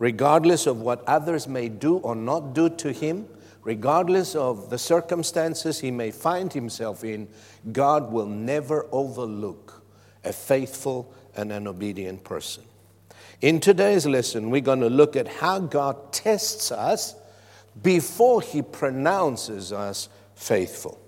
Regardless 0.00 0.66
of 0.66 0.80
what 0.80 1.04
others 1.06 1.46
may 1.46 1.68
do 1.68 1.98
or 1.98 2.16
not 2.16 2.52
do 2.52 2.68
to 2.68 2.92
him, 2.92 3.28
regardless 3.62 4.34
of 4.34 4.70
the 4.70 4.78
circumstances 4.78 5.80
he 5.80 5.90
may 5.90 6.10
find 6.10 6.52
himself 6.52 7.04
in, 7.04 7.28
God 7.72 8.12
will 8.12 8.26
never 8.26 8.86
overlook 8.92 9.82
a 10.24 10.32
faithful 10.32 11.12
and 11.36 11.52
an 11.52 11.66
obedient 11.66 12.24
person. 12.24 12.64
In 13.40 13.58
today's 13.58 14.04
lesson, 14.06 14.50
we're 14.50 14.60
going 14.60 14.80
to 14.80 14.90
look 14.90 15.16
at 15.16 15.26
how 15.26 15.60
God 15.60 16.12
tests 16.12 16.70
us 16.70 17.14
before 17.82 18.42
He 18.42 18.60
pronounces 18.60 19.72
us 19.72 20.08
faithful. 20.34 21.00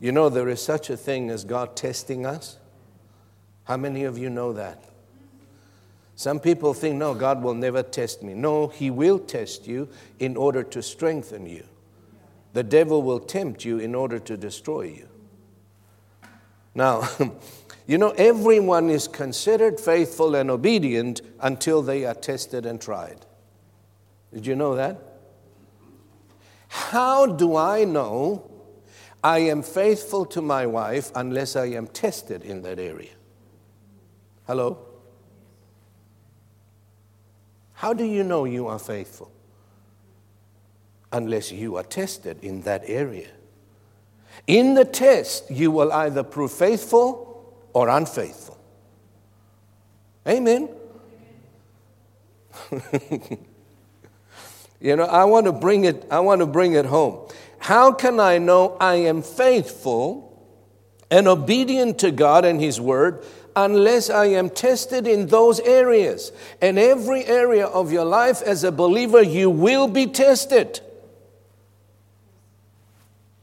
You 0.00 0.12
know, 0.12 0.28
there 0.28 0.48
is 0.48 0.60
such 0.60 0.90
a 0.90 0.96
thing 0.96 1.30
as 1.30 1.44
God 1.44 1.76
testing 1.76 2.26
us. 2.26 2.56
How 3.64 3.76
many 3.76 4.04
of 4.04 4.18
you 4.18 4.30
know 4.30 4.52
that? 4.54 4.82
Some 6.20 6.38
people 6.38 6.74
think, 6.74 6.96
no, 6.96 7.14
God 7.14 7.42
will 7.42 7.54
never 7.54 7.82
test 7.82 8.22
me. 8.22 8.34
No, 8.34 8.66
He 8.68 8.90
will 8.90 9.18
test 9.18 9.66
you 9.66 9.88
in 10.18 10.36
order 10.36 10.62
to 10.62 10.82
strengthen 10.82 11.46
you. 11.46 11.64
The 12.52 12.62
devil 12.62 13.00
will 13.00 13.20
tempt 13.20 13.64
you 13.64 13.78
in 13.78 13.94
order 13.94 14.18
to 14.18 14.36
destroy 14.36 14.82
you. 14.82 15.08
Now, 16.74 17.08
You 17.86 17.96
know, 17.98 18.10
everyone 18.10 18.90
is 18.90 19.08
considered 19.08 19.80
faithful 19.80 20.36
and 20.36 20.50
obedient 20.50 21.22
until 21.40 21.82
they 21.82 22.04
are 22.04 22.14
tested 22.14 22.66
and 22.66 22.80
tried. 22.80 23.24
Did 24.32 24.46
you 24.46 24.54
know 24.54 24.76
that? 24.76 25.02
How 26.68 27.26
do 27.26 27.56
I 27.56 27.84
know 27.84 28.48
I 29.24 29.38
am 29.38 29.62
faithful 29.62 30.24
to 30.26 30.42
my 30.42 30.66
wife 30.66 31.10
unless 31.16 31.56
I 31.56 31.66
am 31.66 31.88
tested 31.88 32.44
in 32.44 32.62
that 32.62 32.78
area? 32.78 33.14
Hello? 34.46 34.89
How 37.80 37.94
do 37.94 38.04
you 38.04 38.22
know 38.22 38.44
you 38.44 38.66
are 38.66 38.78
faithful? 38.78 39.32
Unless 41.12 41.50
you 41.50 41.76
are 41.76 41.82
tested 41.82 42.44
in 42.44 42.60
that 42.62 42.82
area. 42.84 43.28
In 44.46 44.74
the 44.74 44.84
test, 44.84 45.50
you 45.50 45.70
will 45.70 45.90
either 45.90 46.22
prove 46.22 46.52
faithful 46.52 47.56
or 47.72 47.88
unfaithful. 47.88 48.58
Amen. 50.28 50.68
you 54.78 54.96
know, 54.96 55.04
I 55.04 55.24
want 55.24 55.46
to 55.46 55.52
bring 55.52 55.84
it 55.84 56.06
I 56.10 56.20
want 56.20 56.40
to 56.40 56.46
bring 56.46 56.74
it 56.74 56.84
home. 56.84 57.30
How 57.60 57.92
can 57.92 58.20
I 58.20 58.36
know 58.36 58.76
I 58.78 58.96
am 58.96 59.22
faithful 59.22 60.26
and 61.10 61.26
obedient 61.26 62.00
to 62.00 62.10
God 62.10 62.44
and 62.44 62.60
his 62.60 62.78
word 62.78 63.24
unless 63.56 64.10
I 64.10 64.26
am 64.26 64.50
tested 64.50 65.06
in 65.06 65.26
those 65.26 65.60
areas? 65.60 66.32
And 66.60 66.78
every 66.78 67.24
area 67.24 67.66
of 67.66 67.92
your 67.92 68.04
life 68.04 68.42
as 68.42 68.64
a 68.64 68.72
believer 68.72 69.22
you 69.22 69.50
will 69.50 69.88
be 69.88 70.06
tested. 70.06 70.80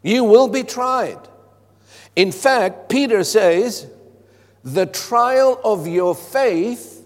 You 0.02 0.24
will 0.24 0.48
be 0.48 0.64
tried. 0.64 1.20
In 2.16 2.32
fact, 2.32 2.90
Peter 2.90 3.24
says, 3.24 3.88
the 4.64 4.86
trial 4.86 5.60
of 5.64 5.88
your 5.88 6.16
faith, 6.16 7.06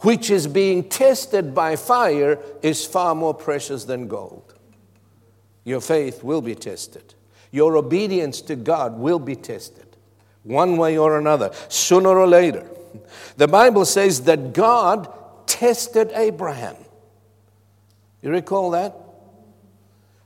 which 0.00 0.30
is 0.30 0.46
being 0.46 0.88
tested 0.88 1.54
by 1.54 1.76
fire, 1.76 2.38
is 2.62 2.84
far 2.86 3.14
more 3.14 3.34
precious 3.34 3.84
than 3.84 4.08
gold. 4.08 4.54
Your 5.64 5.80
faith 5.80 6.22
will 6.22 6.42
be 6.42 6.54
tested. 6.54 7.14
Your 7.50 7.76
obedience 7.76 8.40
to 8.42 8.56
God 8.56 8.98
will 8.98 9.18
be 9.18 9.34
tested, 9.36 9.89
one 10.44 10.76
way 10.76 10.96
or 10.96 11.18
another, 11.18 11.50
sooner 11.68 12.10
or 12.10 12.26
later. 12.26 12.68
The 13.36 13.48
Bible 13.48 13.84
says 13.84 14.22
that 14.22 14.52
God 14.52 15.12
tested 15.46 16.10
Abraham. 16.14 16.76
You 18.22 18.30
recall 18.30 18.70
that? 18.72 18.94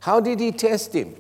How 0.01 0.21
did 0.21 0.41
he 0.41 0.53
test 0.53 0.95
him? 0.95 1.17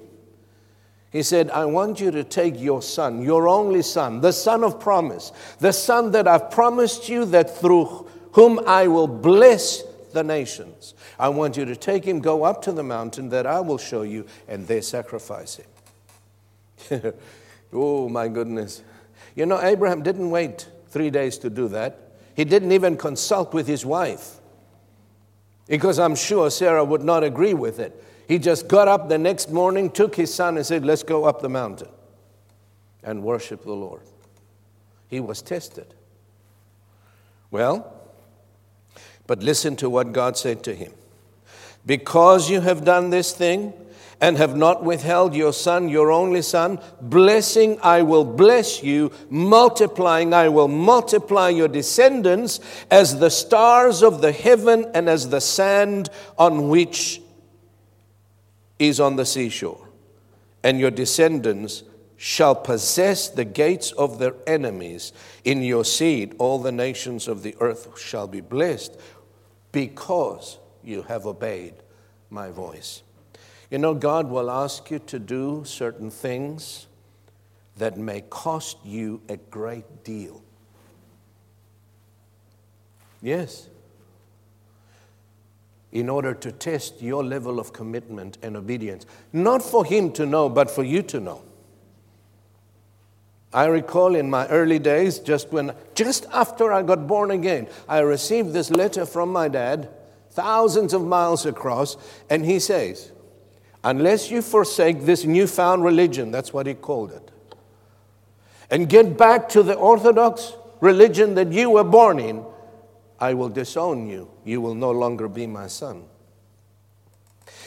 He 1.10 1.22
said, 1.22 1.48
I 1.50 1.64
want 1.64 2.00
you 2.00 2.10
to 2.10 2.24
take 2.24 2.60
your 2.60 2.82
son, 2.82 3.22
your 3.22 3.46
only 3.46 3.82
son, 3.82 4.20
the 4.20 4.32
son 4.32 4.64
of 4.64 4.80
promise, 4.80 5.30
the 5.60 5.72
son 5.72 6.10
that 6.10 6.26
I've 6.26 6.50
promised 6.50 7.08
you 7.08 7.24
that 7.26 7.56
through 7.56 8.08
whom 8.32 8.60
I 8.66 8.88
will 8.88 9.06
bless 9.06 9.84
the 10.12 10.24
nations. 10.24 10.94
I 11.18 11.28
want 11.28 11.56
you 11.56 11.64
to 11.66 11.76
take 11.76 12.04
him, 12.04 12.18
go 12.20 12.42
up 12.42 12.62
to 12.62 12.72
the 12.72 12.82
mountain 12.82 13.28
that 13.28 13.46
I 13.46 13.60
will 13.60 13.78
show 13.78 14.02
you, 14.02 14.26
and 14.48 14.66
there 14.66 14.82
sacrifice 14.82 15.60
him. 16.90 17.12
oh, 17.74 18.08
my 18.08 18.28
goodness. 18.28 18.82
You 19.34 19.46
know, 19.46 19.60
Abraham 19.60 20.02
didn't 20.02 20.30
wait 20.30 20.68
three 20.88 21.10
days 21.10 21.38
to 21.38 21.50
do 21.50 21.68
that, 21.68 21.98
he 22.34 22.44
didn't 22.44 22.72
even 22.72 22.96
consult 22.96 23.52
with 23.52 23.66
his 23.66 23.84
wife. 23.84 24.40
Because 25.66 25.98
I'm 25.98 26.14
sure 26.14 26.50
Sarah 26.50 26.84
would 26.84 27.02
not 27.02 27.24
agree 27.24 27.54
with 27.54 27.78
it. 27.78 28.04
He 28.28 28.38
just 28.38 28.68
got 28.68 28.88
up 28.88 29.08
the 29.08 29.18
next 29.18 29.50
morning, 29.50 29.90
took 29.90 30.14
his 30.14 30.32
son, 30.32 30.56
and 30.56 30.64
said, 30.64 30.84
Let's 30.84 31.02
go 31.02 31.24
up 31.24 31.40
the 31.40 31.48
mountain 31.48 31.88
and 33.02 33.22
worship 33.22 33.64
the 33.64 33.72
Lord. 33.72 34.02
He 35.08 35.20
was 35.20 35.42
tested. 35.42 35.94
Well, 37.50 37.92
but 39.26 39.42
listen 39.42 39.76
to 39.76 39.88
what 39.88 40.12
God 40.12 40.36
said 40.36 40.62
to 40.64 40.74
him. 40.74 40.92
Because 41.86 42.50
you 42.50 42.60
have 42.60 42.84
done 42.84 43.10
this 43.10 43.32
thing 43.32 43.72
and 44.24 44.38
have 44.38 44.56
not 44.56 44.82
withheld 44.82 45.34
your 45.34 45.52
son, 45.52 45.90
your 45.90 46.10
only 46.10 46.40
son, 46.40 46.80
blessing 46.98 47.78
I 47.82 48.00
will 48.00 48.24
bless 48.24 48.82
you, 48.82 49.12
multiplying 49.28 50.32
I 50.32 50.48
will 50.48 50.66
multiply 50.66 51.50
your 51.50 51.68
descendants 51.68 52.58
as 52.90 53.18
the 53.18 53.28
stars 53.28 54.02
of 54.02 54.22
the 54.22 54.32
heaven 54.32 54.90
and 54.94 55.10
as 55.10 55.28
the 55.28 55.42
sand 55.42 56.08
on 56.38 56.70
which 56.70 57.20
is 58.78 58.98
on 58.98 59.16
the 59.16 59.26
seashore. 59.26 59.90
And 60.62 60.80
your 60.80 60.90
descendants 60.90 61.82
shall 62.16 62.54
possess 62.54 63.28
the 63.28 63.44
gates 63.44 63.92
of 63.92 64.18
their 64.18 64.36
enemies. 64.46 65.12
In 65.44 65.62
your 65.62 65.84
seed, 65.84 66.34
all 66.38 66.58
the 66.58 66.72
nations 66.72 67.28
of 67.28 67.42
the 67.42 67.54
earth 67.60 68.00
shall 68.00 68.26
be 68.26 68.40
blessed 68.40 68.98
because 69.70 70.56
you 70.82 71.02
have 71.02 71.26
obeyed 71.26 71.74
my 72.30 72.50
voice. 72.50 73.02
You 73.74 73.78
know, 73.78 73.92
God 73.92 74.30
will 74.30 74.52
ask 74.52 74.88
you 74.92 75.00
to 75.00 75.18
do 75.18 75.64
certain 75.64 76.08
things 76.08 76.86
that 77.76 77.98
may 77.98 78.20
cost 78.20 78.76
you 78.84 79.20
a 79.28 79.36
great 79.36 80.04
deal. 80.04 80.44
Yes. 83.20 83.68
In 85.90 86.08
order 86.08 86.34
to 86.34 86.52
test 86.52 87.02
your 87.02 87.24
level 87.24 87.58
of 87.58 87.72
commitment 87.72 88.38
and 88.42 88.56
obedience. 88.56 89.06
Not 89.32 89.60
for 89.60 89.84
Him 89.84 90.12
to 90.12 90.24
know, 90.24 90.48
but 90.48 90.70
for 90.70 90.84
you 90.84 91.02
to 91.02 91.18
know. 91.18 91.42
I 93.52 93.64
recall 93.64 94.14
in 94.14 94.30
my 94.30 94.46
early 94.46 94.78
days, 94.78 95.18
just 95.18 95.50
when, 95.50 95.74
just 95.96 96.26
after 96.32 96.72
I 96.72 96.84
got 96.84 97.08
born 97.08 97.32
again, 97.32 97.66
I 97.88 97.98
received 97.98 98.52
this 98.52 98.70
letter 98.70 99.04
from 99.04 99.32
my 99.32 99.48
dad, 99.48 99.88
thousands 100.30 100.94
of 100.94 101.04
miles 101.04 101.44
across, 101.44 101.96
and 102.30 102.46
he 102.46 102.60
says, 102.60 103.10
Unless 103.84 104.30
you 104.30 104.40
forsake 104.40 105.02
this 105.02 105.24
newfound 105.24 105.84
religion, 105.84 106.30
that's 106.30 106.52
what 106.52 106.66
he 106.66 106.72
called 106.74 107.12
it, 107.12 107.30
and 108.70 108.88
get 108.88 109.18
back 109.18 109.48
to 109.50 109.62
the 109.62 109.74
Orthodox 109.74 110.54
religion 110.80 111.34
that 111.34 111.52
you 111.52 111.70
were 111.70 111.84
born 111.84 112.18
in, 112.18 112.44
I 113.20 113.34
will 113.34 113.50
disown 113.50 114.08
you. 114.08 114.30
You 114.44 114.60
will 114.60 114.74
no 114.74 114.90
longer 114.90 115.28
be 115.28 115.46
my 115.46 115.66
son. 115.66 116.04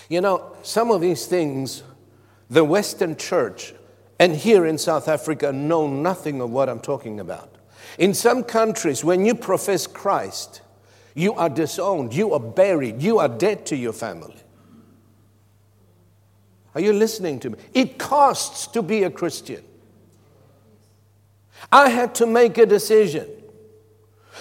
You 0.10 0.22
know, 0.22 0.56
some 0.64 0.92
of 0.92 1.02
these 1.02 1.28
things, 1.28 1.84
the 2.50 2.64
Western 2.64 3.16
church 3.16 3.74
and 4.20 4.36
here 4.36 4.66
in 4.66 4.78
South 4.78 5.08
Africa 5.08 5.52
know 5.52 5.88
nothing 5.88 6.42
of 6.42 6.50
what 6.50 6.70
I'm 6.70 6.80
talking 6.80 7.20
about. 7.20 7.56
In 7.98 8.14
some 8.14 8.44
countries, 8.44 9.04
when 9.04 9.26
you 9.26 9.36
profess 9.36 9.86
Christ, 9.86 10.62
you 11.14 11.34
are 11.34 11.50
disowned, 11.50 12.14
you 12.14 12.34
are 12.34 12.40
buried, 12.40 13.02
you 13.02 13.20
are 13.20 13.30
dead 13.30 13.66
to 13.68 13.76
your 13.76 13.94
family. 13.94 14.36
Are 16.78 16.80
you 16.80 16.94
listening 16.94 17.40
to 17.40 17.50
me? 17.50 17.58
It 17.74 17.98
costs 17.98 18.68
to 18.68 18.84
be 18.84 19.02
a 19.02 19.10
Christian. 19.10 19.64
I 21.72 21.90
had 21.90 22.14
to 22.16 22.28
make 22.28 22.60
a 22.60 22.68
decision 22.68 23.28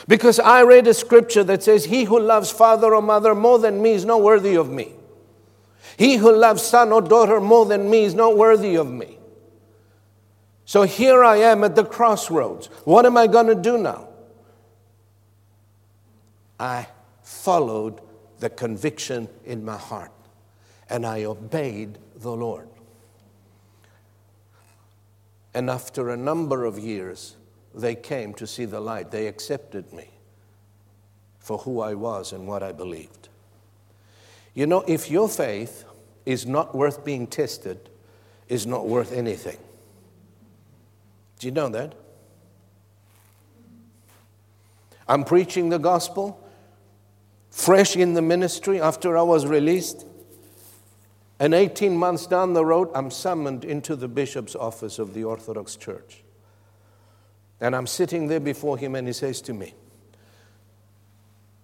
because 0.06 0.38
I 0.38 0.62
read 0.64 0.86
a 0.86 0.92
scripture 0.92 1.42
that 1.44 1.62
says, 1.62 1.86
He 1.86 2.04
who 2.04 2.20
loves 2.20 2.50
father 2.50 2.94
or 2.94 3.00
mother 3.00 3.34
more 3.34 3.58
than 3.58 3.80
me 3.80 3.92
is 3.92 4.04
not 4.04 4.20
worthy 4.20 4.54
of 4.54 4.68
me. 4.68 4.92
He 5.96 6.16
who 6.16 6.30
loves 6.30 6.62
son 6.62 6.92
or 6.92 7.00
daughter 7.00 7.40
more 7.40 7.64
than 7.64 7.88
me 7.88 8.04
is 8.04 8.14
not 8.14 8.36
worthy 8.36 8.74
of 8.74 8.92
me. 8.92 9.18
So 10.66 10.82
here 10.82 11.24
I 11.24 11.38
am 11.38 11.64
at 11.64 11.74
the 11.74 11.86
crossroads. 11.86 12.66
What 12.84 13.06
am 13.06 13.16
I 13.16 13.28
going 13.28 13.46
to 13.46 13.54
do 13.54 13.78
now? 13.78 14.08
I 16.60 16.88
followed 17.22 18.02
the 18.40 18.50
conviction 18.50 19.30
in 19.46 19.64
my 19.64 19.78
heart 19.78 20.12
and 20.90 21.06
I 21.06 21.24
obeyed 21.24 21.96
the 22.16 22.32
Lord. 22.32 22.68
And 25.54 25.70
after 25.70 26.10
a 26.10 26.16
number 26.16 26.64
of 26.64 26.78
years, 26.78 27.36
they 27.74 27.94
came 27.94 28.34
to 28.34 28.46
see 28.46 28.64
the 28.64 28.80
light. 28.80 29.10
They 29.10 29.26
accepted 29.26 29.92
me 29.92 30.10
for 31.38 31.58
who 31.58 31.80
I 31.80 31.94
was 31.94 32.32
and 32.32 32.46
what 32.46 32.62
I 32.62 32.72
believed. 32.72 33.28
You 34.54 34.66
know, 34.66 34.84
if 34.86 35.10
your 35.10 35.28
faith 35.28 35.84
is 36.24 36.46
not 36.46 36.74
worth 36.74 37.04
being 37.04 37.26
tested, 37.26 37.88
is 38.48 38.66
not 38.66 38.86
worth 38.86 39.12
anything. 39.12 39.58
Do 41.38 41.46
you 41.46 41.52
know 41.52 41.68
that? 41.68 41.94
I'm 45.08 45.24
preaching 45.24 45.68
the 45.68 45.78
gospel, 45.78 46.40
fresh 47.50 47.96
in 47.96 48.14
the 48.14 48.22
ministry 48.22 48.80
after 48.80 49.16
I 49.16 49.22
was 49.22 49.46
released. 49.46 50.04
And 51.38 51.52
18 51.52 51.96
months 51.96 52.26
down 52.26 52.54
the 52.54 52.64
road, 52.64 52.90
I'm 52.94 53.10
summoned 53.10 53.64
into 53.64 53.94
the 53.94 54.08
bishop's 54.08 54.56
office 54.56 54.98
of 54.98 55.12
the 55.12 55.24
Orthodox 55.24 55.76
Church. 55.76 56.22
And 57.60 57.76
I'm 57.76 57.86
sitting 57.86 58.28
there 58.28 58.40
before 58.40 58.78
him, 58.78 58.94
and 58.94 59.06
he 59.06 59.12
says 59.12 59.40
to 59.42 59.52
me, 59.52 59.74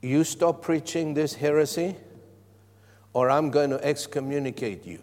You 0.02 0.24
stop 0.24 0.62
preaching 0.62 1.14
this 1.14 1.34
heresy, 1.34 1.96
or 3.14 3.30
I'm 3.30 3.50
going 3.50 3.70
to 3.70 3.82
excommunicate 3.82 4.86
you. 4.86 5.02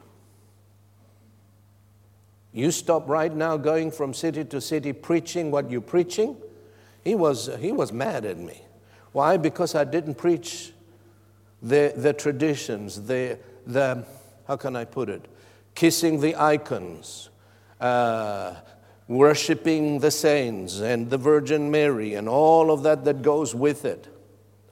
You 2.51 2.71
stop 2.71 3.07
right 3.07 3.33
now 3.33 3.57
going 3.57 3.91
from 3.91 4.13
city 4.13 4.43
to 4.45 4.61
city 4.61 4.93
preaching 4.93 5.51
what 5.51 5.69
you're 5.69 5.81
preaching. 5.81 6.35
He 7.03 7.15
was, 7.15 7.49
he 7.59 7.71
was 7.71 7.91
mad 7.91 8.25
at 8.25 8.37
me. 8.37 8.61
Why? 9.11 9.37
Because 9.37 9.75
I 9.75 9.83
didn't 9.83 10.15
preach 10.15 10.71
the, 11.61 11.93
the 11.95 12.13
traditions, 12.13 13.03
the, 13.03 13.37
the, 13.65 14.05
how 14.49 14.57
can 14.57 14.75
I 14.75 14.83
put 14.83 15.09
it? 15.09 15.27
Kissing 15.75 16.21
the 16.21 16.35
icons, 16.35 17.29
uh, 17.79 18.55
worshiping 19.07 19.99
the 19.99 20.09
saints 20.09 20.79
and 20.79 21.11
the 21.11 21.19
Virgin 21.19 21.69
Mary 21.69 22.15
and 22.15 22.27
all 22.27 22.71
of 22.71 22.81
that 22.81 23.05
that 23.05 23.21
goes 23.21 23.53
with 23.53 23.85
it. 23.85 24.07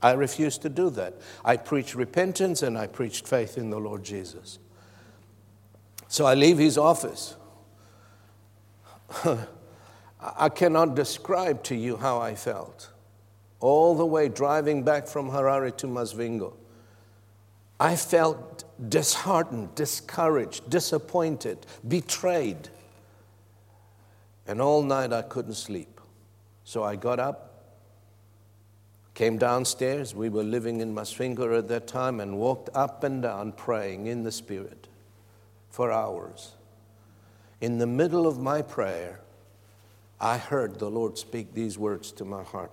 I 0.02 0.14
refuse 0.14 0.58
to 0.60 0.70
do 0.70 0.90
that. 0.92 1.14
I 1.46 1.58
preached 1.58 1.94
repentance 1.94 2.64
and 2.64 2.76
I 2.76 2.88
preached 2.88 3.28
faith 3.28 3.56
in 3.56 3.70
the 3.70 3.78
Lord 3.78 4.04
Jesus. 4.04 4.58
So 6.08 6.26
I 6.26 6.34
leave 6.34 6.58
his 6.58 6.80
office. 6.80 7.36
I 10.20 10.50
cannot 10.50 10.96
describe 10.96 11.62
to 11.66 11.76
you 11.76 11.98
how 11.98 12.18
I 12.18 12.34
felt. 12.34 12.90
All 13.60 13.94
the 13.94 14.08
way 14.08 14.28
driving 14.28 14.82
back 14.82 15.06
from 15.06 15.30
Harare 15.30 15.78
to 15.78 15.86
Masvingo, 15.86 16.54
I 17.80 17.96
felt 17.96 18.64
disheartened, 18.90 19.76
discouraged, 19.76 20.70
disappointed, 20.70 21.66
betrayed. 21.88 22.70
And 24.48 24.62
all 24.62 24.82
night 24.82 25.14
I 25.14 25.22
couldn't 25.22 25.56
sleep. 25.56 26.02
So 26.64 26.84
I 26.84 26.96
got 26.96 27.20
up, 27.20 27.76
came 29.14 29.38
downstairs. 29.38 30.16
We 30.16 30.30
were 30.30 30.44
living 30.44 30.82
in 30.82 30.94
Masvingo 30.94 31.58
at 31.58 31.68
that 31.68 31.88
time 31.88 32.20
and 32.20 32.38
walked 32.38 32.70
up 32.74 33.04
and 33.04 33.22
down 33.22 33.52
praying 33.52 34.08
in 34.08 34.24
the 34.24 34.32
Spirit 34.32 34.88
for 35.70 35.92
hours 35.92 36.58
in 37.62 37.80
the 37.80 37.88
middle 37.88 38.28
of 38.28 38.40
my 38.40 38.62
prayer, 38.62 39.20
I 40.20 40.38
heard 40.38 40.80
the 40.80 40.90
Lord 40.90 41.18
speak 41.18 41.54
these 41.54 41.78
words 41.78 42.12
to 42.14 42.26
my 42.26 42.44
heart. 42.44 42.72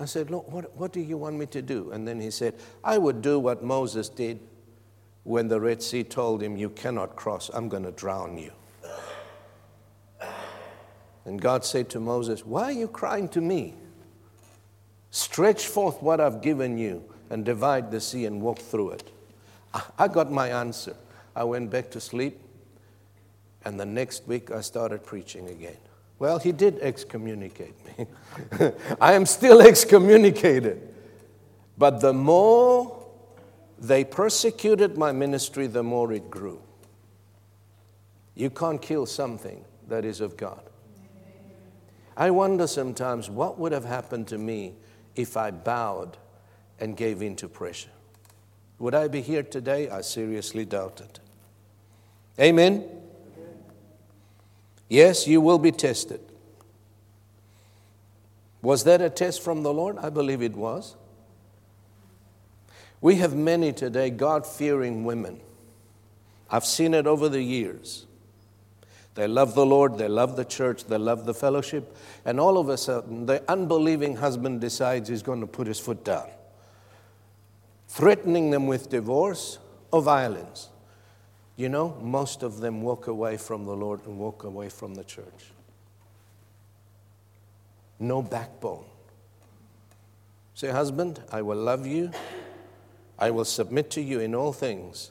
I 0.00 0.04
said, 0.04 0.30
Lord, 0.30 0.50
what, 0.52 0.76
what 0.76 0.92
do 0.92 1.00
you 1.00 1.16
want 1.16 1.36
me 1.36 1.46
to 1.46 1.60
do? 1.60 1.90
And 1.90 2.06
then 2.06 2.20
he 2.20 2.30
said, 2.30 2.54
I 2.84 2.98
would 2.98 3.20
do 3.20 3.38
what 3.38 3.64
Moses 3.64 4.08
did 4.08 4.38
when 5.24 5.48
the 5.48 5.60
Red 5.60 5.82
Sea 5.82 6.04
told 6.04 6.42
him, 6.42 6.56
You 6.56 6.70
cannot 6.70 7.16
cross, 7.16 7.50
I'm 7.52 7.68
going 7.68 7.82
to 7.82 7.90
drown 7.90 8.38
you. 8.38 8.52
And 11.24 11.40
God 11.40 11.64
said 11.64 11.90
to 11.90 12.00
Moses, 12.00 12.46
Why 12.46 12.64
are 12.64 12.72
you 12.72 12.88
crying 12.88 13.28
to 13.30 13.40
me? 13.40 13.74
Stretch 15.10 15.66
forth 15.66 16.02
what 16.02 16.20
I've 16.20 16.40
given 16.40 16.78
you 16.78 17.04
and 17.28 17.44
divide 17.44 17.90
the 17.90 18.00
sea 18.00 18.24
and 18.24 18.40
walk 18.40 18.58
through 18.58 18.90
it. 18.92 19.10
I 19.98 20.08
got 20.08 20.30
my 20.30 20.48
answer. 20.48 20.96
I 21.36 21.44
went 21.44 21.70
back 21.70 21.90
to 21.90 22.00
sleep. 22.00 22.40
And 23.64 23.78
the 23.78 23.84
next 23.84 24.26
week 24.26 24.50
I 24.50 24.60
started 24.62 25.04
preaching 25.04 25.48
again. 25.48 25.76
Well, 26.18 26.38
he 26.38 26.52
did 26.52 26.78
excommunicate 26.80 27.74
me. 27.98 28.06
I 29.00 29.12
am 29.12 29.24
still 29.24 29.60
excommunicated. 29.60 30.94
But 31.76 32.00
the 32.00 32.12
more 32.12 33.06
they 33.78 34.04
persecuted 34.04 34.98
my 34.98 35.12
ministry, 35.12 35.68
the 35.68 35.84
more 35.84 36.12
it 36.12 36.28
grew. 36.28 36.60
You 38.34 38.50
can't 38.50 38.82
kill 38.82 39.06
something 39.06 39.64
that 39.88 40.04
is 40.04 40.20
of 40.20 40.36
God. 40.36 40.62
I 42.16 42.30
wonder 42.30 42.66
sometimes 42.66 43.30
what 43.30 43.58
would 43.58 43.70
have 43.70 43.84
happened 43.84 44.26
to 44.28 44.38
me 44.38 44.74
if 45.14 45.36
I 45.36 45.52
bowed 45.52 46.16
and 46.80 46.96
gave 46.96 47.22
in 47.22 47.36
to 47.36 47.48
pressure. 47.48 47.90
Would 48.80 48.94
I 48.94 49.06
be 49.06 49.20
here 49.20 49.44
today? 49.44 49.88
I 49.88 50.00
seriously 50.00 50.64
doubt 50.64 51.00
it. 51.00 51.20
Amen? 52.40 52.97
Yes, 54.88 55.26
you 55.26 55.40
will 55.40 55.58
be 55.58 55.72
tested. 55.72 56.20
Was 58.62 58.84
that 58.84 59.00
a 59.00 59.10
test 59.10 59.42
from 59.42 59.62
the 59.62 59.72
Lord? 59.72 59.98
I 59.98 60.10
believe 60.10 60.42
it 60.42 60.56
was. 60.56 60.96
We 63.00 63.16
have 63.16 63.34
many 63.34 63.72
today 63.72 64.10
God 64.10 64.46
fearing 64.46 65.04
women. 65.04 65.40
I've 66.50 66.64
seen 66.64 66.94
it 66.94 67.06
over 67.06 67.28
the 67.28 67.42
years. 67.42 68.06
They 69.14 69.26
love 69.26 69.54
the 69.54 69.66
Lord, 69.66 69.98
they 69.98 70.08
love 70.08 70.36
the 70.36 70.44
church, 70.44 70.84
they 70.84 70.96
love 70.96 71.26
the 71.26 71.34
fellowship, 71.34 71.96
and 72.24 72.38
all 72.38 72.56
of 72.56 72.68
a 72.68 72.76
sudden, 72.76 73.26
the 73.26 73.42
unbelieving 73.50 74.14
husband 74.14 74.60
decides 74.60 75.08
he's 75.08 75.24
going 75.24 75.40
to 75.40 75.46
put 75.46 75.66
his 75.66 75.80
foot 75.80 76.04
down, 76.04 76.28
threatening 77.88 78.50
them 78.50 78.68
with 78.68 78.88
divorce 78.88 79.58
or 79.90 80.02
violence. 80.02 80.68
You 81.58 81.68
know, 81.68 81.96
most 82.00 82.44
of 82.44 82.60
them 82.60 82.82
walk 82.82 83.08
away 83.08 83.36
from 83.36 83.66
the 83.66 83.74
Lord 83.74 84.06
and 84.06 84.16
walk 84.16 84.44
away 84.44 84.68
from 84.68 84.94
the 84.94 85.02
church. 85.02 85.50
No 87.98 88.22
backbone. 88.22 88.84
Say, 90.54 90.68
husband, 90.68 91.20
I 91.32 91.42
will 91.42 91.56
love 91.56 91.84
you, 91.84 92.12
I 93.18 93.32
will 93.32 93.44
submit 93.44 93.90
to 93.90 94.00
you 94.00 94.20
in 94.20 94.36
all 94.36 94.52
things, 94.52 95.10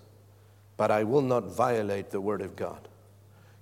but 0.78 0.90
I 0.90 1.04
will 1.04 1.22
not 1.22 1.54
violate 1.54 2.12
the 2.12 2.22
word 2.22 2.42
of 2.42 2.56
God. 2.56 2.88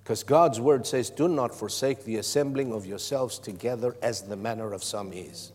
Because 0.04 0.22
God's 0.22 0.60
word 0.60 0.86
says, 0.86 1.10
Do 1.10 1.26
not 1.26 1.52
forsake 1.52 2.04
the 2.04 2.18
assembling 2.18 2.72
of 2.72 2.86
yourselves 2.86 3.40
together 3.40 3.96
as 4.00 4.22
the 4.22 4.36
manner 4.36 4.72
of 4.72 4.84
some 4.84 5.12
is. 5.12 5.50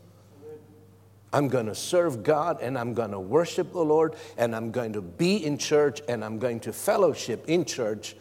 I'm 1.33 1.47
going 1.47 1.67
to 1.67 1.75
serve 1.75 2.23
God 2.23 2.61
and 2.61 2.77
I'm 2.77 2.93
going 2.93 3.11
to 3.11 3.19
worship 3.19 3.71
the 3.71 3.83
Lord 3.83 4.15
and 4.37 4.55
I'm 4.55 4.71
going 4.71 4.93
to 4.93 5.01
be 5.01 5.45
in 5.45 5.57
church 5.57 6.01
and 6.09 6.25
I'm 6.25 6.39
going 6.39 6.59
to 6.61 6.73
fellowship 6.73 7.45
in 7.47 7.63
church. 7.63 8.15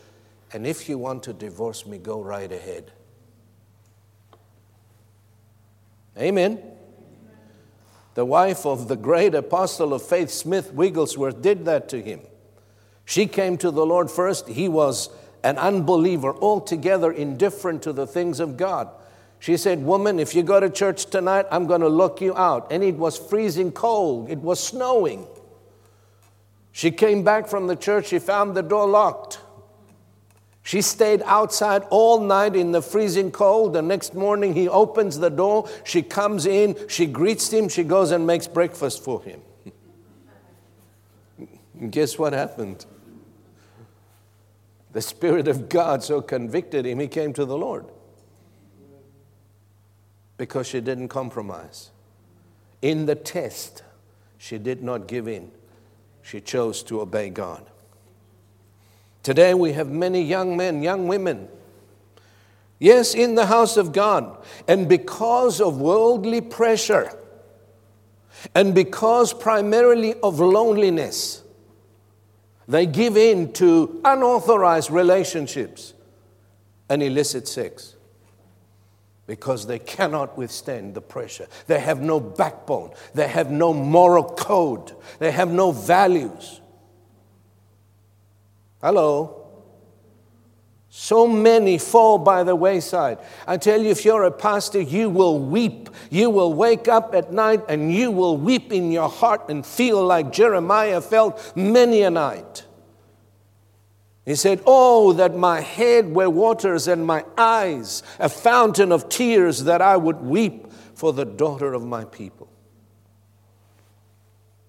And 0.52 0.66
if 0.66 0.88
you 0.88 0.98
want 0.98 1.24
to 1.24 1.32
divorce 1.32 1.86
me, 1.86 1.98
go 1.98 2.22
right 2.22 2.50
ahead. 2.50 2.92
Amen. 6.16 6.62
The 8.14 8.24
wife 8.24 8.66
of 8.66 8.88
the 8.88 8.96
great 8.96 9.34
apostle 9.34 9.94
of 9.94 10.02
faith, 10.02 10.30
Smith 10.30 10.72
Wigglesworth, 10.72 11.40
did 11.40 11.64
that 11.64 11.88
to 11.90 12.02
him. 12.02 12.20
She 13.04 13.26
came 13.26 13.56
to 13.58 13.70
the 13.70 13.86
Lord 13.86 14.10
first. 14.10 14.48
He 14.48 14.68
was 14.68 15.08
an 15.42 15.58
unbeliever, 15.58 16.34
altogether 16.34 17.10
indifferent 17.10 17.82
to 17.82 17.92
the 17.92 18.06
things 18.06 18.40
of 18.40 18.56
God. 18.56 18.90
She 19.40 19.56
said, 19.56 19.82
Woman, 19.82 20.20
if 20.20 20.34
you 20.34 20.42
go 20.42 20.60
to 20.60 20.68
church 20.68 21.06
tonight, 21.06 21.46
I'm 21.50 21.66
going 21.66 21.80
to 21.80 21.88
lock 21.88 22.20
you 22.20 22.36
out. 22.36 22.70
And 22.70 22.84
it 22.84 22.96
was 22.96 23.16
freezing 23.18 23.72
cold, 23.72 24.30
it 24.30 24.38
was 24.38 24.62
snowing. 24.62 25.26
She 26.72 26.90
came 26.90 27.24
back 27.24 27.48
from 27.48 27.66
the 27.66 27.74
church, 27.74 28.08
she 28.08 28.18
found 28.18 28.54
the 28.54 28.62
door 28.62 28.86
locked. 28.86 29.40
She 30.62 30.82
stayed 30.82 31.22
outside 31.24 31.82
all 31.88 32.20
night 32.20 32.54
in 32.54 32.70
the 32.70 32.82
freezing 32.82 33.32
cold. 33.32 33.72
The 33.72 33.80
next 33.80 34.14
morning, 34.14 34.54
he 34.54 34.68
opens 34.68 35.18
the 35.18 35.30
door. 35.30 35.68
She 35.84 36.02
comes 36.02 36.44
in, 36.44 36.76
she 36.86 37.06
greets 37.06 37.50
him, 37.50 37.70
she 37.70 37.82
goes 37.82 38.10
and 38.10 38.26
makes 38.26 38.46
breakfast 38.46 39.02
for 39.02 39.22
him. 39.22 39.40
guess 41.90 42.18
what 42.18 42.34
happened? 42.34 42.84
The 44.92 45.00
Spirit 45.00 45.48
of 45.48 45.70
God 45.70 46.04
so 46.04 46.20
convicted 46.20 46.84
him, 46.84 47.00
he 47.00 47.08
came 47.08 47.32
to 47.32 47.46
the 47.46 47.56
Lord 47.56 47.86
because 50.40 50.66
she 50.66 50.80
didn't 50.80 51.08
compromise. 51.08 51.90
In 52.80 53.04
the 53.04 53.14
test, 53.14 53.82
she 54.38 54.56
did 54.56 54.82
not 54.82 55.06
give 55.06 55.28
in, 55.28 55.50
she 56.22 56.40
chose 56.40 56.82
to 56.84 57.02
obey 57.02 57.28
God. 57.28 57.62
Today, 59.22 59.52
we 59.52 59.74
have 59.74 59.90
many 59.90 60.22
young 60.22 60.56
men, 60.56 60.82
young 60.82 61.08
women. 61.08 61.46
Yes, 62.78 63.14
in 63.14 63.34
the 63.34 63.44
house 63.44 63.76
of 63.76 63.92
God. 63.92 64.42
And 64.66 64.88
because 64.88 65.60
of 65.60 65.78
worldly 65.78 66.40
pressure, 66.40 67.14
and 68.54 68.74
because 68.74 69.34
primarily 69.34 70.14
of 70.22 70.40
loneliness, 70.40 71.42
they 72.66 72.86
give 72.86 73.18
in 73.18 73.52
to 73.52 74.00
unauthorized 74.06 74.90
relationships 74.90 75.92
and 76.88 77.02
illicit 77.02 77.46
sex 77.46 77.96
because 79.30 79.64
they 79.64 79.78
cannot 79.78 80.36
withstand 80.36 80.92
the 80.92 81.00
pressure. 81.00 81.46
They 81.68 81.78
have 81.78 82.02
no 82.02 82.18
backbone, 82.18 82.90
they 83.14 83.28
have 83.28 83.48
no 83.48 83.72
moral 83.72 84.24
code, 84.24 84.90
they 85.20 85.30
have 85.30 85.52
no 85.52 85.70
values. 85.70 86.60
Hello? 88.82 89.46
So 90.88 91.28
many 91.28 91.78
fall 91.78 92.18
by 92.18 92.42
the 92.42 92.56
wayside. 92.56 93.18
I 93.46 93.56
tell 93.56 93.80
you, 93.80 93.90
if 93.90 94.04
you're 94.04 94.24
a 94.24 94.32
pastor, 94.32 94.80
you 94.80 95.08
will 95.08 95.38
weep. 95.38 95.90
You 96.10 96.30
will 96.30 96.52
wake 96.52 96.88
up 96.88 97.14
at 97.14 97.32
night 97.32 97.62
and 97.68 97.94
you 97.94 98.10
will 98.10 98.36
weep 98.36 98.72
in 98.72 98.90
your 98.90 99.08
heart 99.08 99.48
and 99.48 99.64
feel 99.64 100.04
like 100.04 100.32
Jeremiah 100.32 101.00
felt 101.00 101.52
many 101.54 102.02
a 102.02 102.10
night. 102.10 102.64
He 104.24 104.34
said, 104.34 104.62
Oh, 104.66 105.12
that 105.14 105.36
my 105.36 105.60
head 105.60 106.14
were 106.14 106.30
waters 106.30 106.88
and 106.88 107.06
my 107.06 107.24
eyes 107.36 108.02
a 108.18 108.28
fountain 108.28 108.92
of 108.92 109.08
tears, 109.08 109.64
that 109.64 109.80
I 109.80 109.96
would 109.96 110.20
weep 110.20 110.70
for 110.94 111.12
the 111.12 111.24
daughter 111.24 111.72
of 111.72 111.84
my 111.84 112.04
people. 112.04 112.48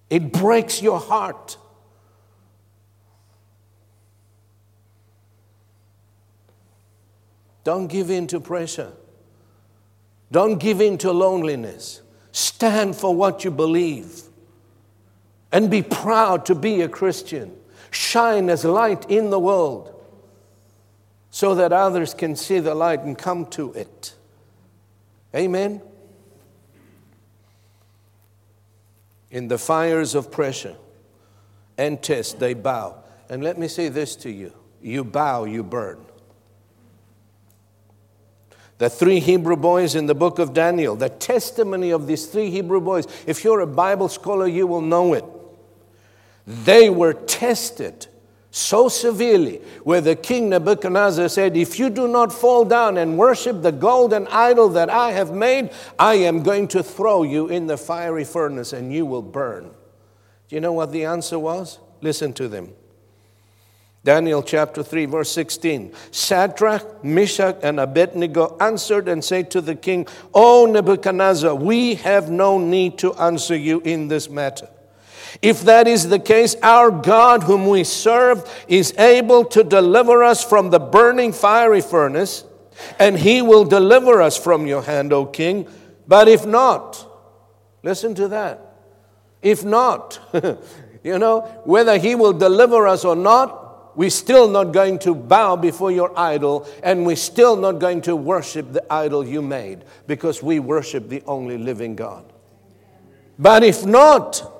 It 0.08 0.32
breaks 0.32 0.82
your 0.82 0.98
heart. 0.98 1.56
Don't 7.64 7.86
give 7.86 8.10
in 8.10 8.26
to 8.28 8.40
pressure. 8.40 8.92
Don't 10.30 10.58
give 10.58 10.80
in 10.80 10.98
to 10.98 11.12
loneliness. 11.12 12.00
Stand 12.32 12.96
for 12.96 13.14
what 13.14 13.44
you 13.44 13.50
believe 13.50 14.22
and 15.52 15.70
be 15.70 15.82
proud 15.82 16.46
to 16.46 16.54
be 16.54 16.80
a 16.80 16.88
Christian. 16.88 17.54
Shine 17.92 18.50
as 18.50 18.64
light 18.64 19.08
in 19.10 19.30
the 19.30 19.38
world 19.38 19.94
so 21.30 21.54
that 21.54 21.72
others 21.72 22.14
can 22.14 22.36
see 22.36 22.58
the 22.58 22.74
light 22.74 23.00
and 23.00 23.16
come 23.16 23.46
to 23.46 23.72
it. 23.74 24.14
Amen. 25.34 25.80
In 29.30 29.48
the 29.48 29.58
fires 29.58 30.14
of 30.14 30.30
pressure 30.30 30.76
and 31.78 32.02
test, 32.02 32.38
they 32.38 32.54
bow. 32.54 32.96
And 33.30 33.42
let 33.42 33.58
me 33.58 33.68
say 33.68 33.88
this 33.88 34.16
to 34.16 34.30
you 34.30 34.52
you 34.82 35.04
bow, 35.04 35.44
you 35.44 35.62
burn. 35.62 36.04
The 38.78 38.90
three 38.90 39.20
Hebrew 39.20 39.56
boys 39.56 39.94
in 39.94 40.06
the 40.06 40.14
book 40.14 40.38
of 40.38 40.52
Daniel, 40.52 40.96
the 40.96 41.08
testimony 41.08 41.90
of 41.90 42.06
these 42.08 42.26
three 42.26 42.50
Hebrew 42.50 42.80
boys, 42.80 43.06
if 43.26 43.44
you're 43.44 43.60
a 43.60 43.66
Bible 43.66 44.08
scholar, 44.08 44.48
you 44.48 44.66
will 44.66 44.80
know 44.80 45.14
it. 45.14 45.24
They 46.46 46.90
were 46.90 47.12
tested 47.12 48.06
so 48.54 48.90
severely, 48.90 49.62
where 49.82 50.02
the 50.02 50.14
king 50.14 50.50
Nebuchadnezzar 50.50 51.30
said, 51.30 51.56
If 51.56 51.78
you 51.78 51.88
do 51.88 52.06
not 52.06 52.30
fall 52.30 52.66
down 52.66 52.98
and 52.98 53.16
worship 53.16 53.62
the 53.62 53.72
golden 53.72 54.26
idol 54.26 54.68
that 54.70 54.90
I 54.90 55.12
have 55.12 55.32
made, 55.32 55.70
I 55.98 56.16
am 56.16 56.42
going 56.42 56.68
to 56.68 56.82
throw 56.82 57.22
you 57.22 57.48
in 57.48 57.66
the 57.66 57.78
fiery 57.78 58.24
furnace 58.24 58.74
and 58.74 58.92
you 58.92 59.06
will 59.06 59.22
burn. 59.22 59.70
Do 60.48 60.56
you 60.56 60.60
know 60.60 60.74
what 60.74 60.92
the 60.92 61.06
answer 61.06 61.38
was? 61.38 61.78
Listen 62.02 62.34
to 62.34 62.46
them. 62.46 62.74
Daniel 64.04 64.42
chapter 64.42 64.82
3, 64.82 65.06
verse 65.06 65.30
16. 65.30 65.94
Shadrach, 66.10 67.02
Meshach, 67.02 67.56
and 67.62 67.80
Abednego 67.80 68.58
answered 68.60 69.08
and 69.08 69.24
said 69.24 69.50
to 69.52 69.62
the 69.62 69.76
king, 69.76 70.06
O 70.34 70.66
Nebuchadnezzar, 70.66 71.54
we 71.54 71.94
have 71.94 72.28
no 72.28 72.58
need 72.58 72.98
to 72.98 73.14
answer 73.14 73.56
you 73.56 73.80
in 73.80 74.08
this 74.08 74.28
matter. 74.28 74.68
If 75.40 75.62
that 75.62 75.88
is 75.88 76.08
the 76.08 76.18
case, 76.18 76.56
our 76.62 76.90
God, 76.90 77.44
whom 77.44 77.66
we 77.66 77.84
serve, 77.84 78.48
is 78.68 78.92
able 78.98 79.44
to 79.46 79.64
deliver 79.64 80.22
us 80.22 80.44
from 80.44 80.70
the 80.70 80.78
burning 80.78 81.32
fiery 81.32 81.80
furnace, 81.80 82.44
and 82.98 83.18
he 83.18 83.40
will 83.40 83.64
deliver 83.64 84.20
us 84.20 84.36
from 84.36 84.66
your 84.66 84.82
hand, 84.82 85.12
O 85.12 85.24
king. 85.24 85.66
But 86.06 86.28
if 86.28 86.44
not, 86.44 87.06
listen 87.82 88.14
to 88.16 88.28
that. 88.28 88.76
If 89.40 89.64
not, 89.64 90.20
you 91.02 91.18
know, 91.18 91.40
whether 91.64 91.98
he 91.98 92.14
will 92.14 92.32
deliver 92.32 92.86
us 92.86 93.04
or 93.04 93.16
not, 93.16 93.96
we're 93.96 94.10
still 94.10 94.48
not 94.48 94.72
going 94.72 94.98
to 95.00 95.14
bow 95.14 95.56
before 95.56 95.90
your 95.92 96.18
idol, 96.18 96.66
and 96.82 97.04
we're 97.04 97.16
still 97.16 97.56
not 97.56 97.72
going 97.72 98.00
to 98.02 98.16
worship 98.16 98.72
the 98.72 98.92
idol 98.92 99.26
you 99.26 99.42
made 99.42 99.84
because 100.06 100.42
we 100.42 100.58
worship 100.60 101.08
the 101.08 101.22
only 101.26 101.58
living 101.58 101.94
God. 101.94 102.32
But 103.38 103.64
if 103.64 103.84
not, 103.84 104.51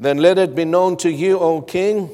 then 0.00 0.16
let 0.18 0.38
it 0.38 0.54
be 0.54 0.64
known 0.64 0.96
to 0.96 1.10
you, 1.12 1.38
O 1.38 1.60
king, 1.60 2.10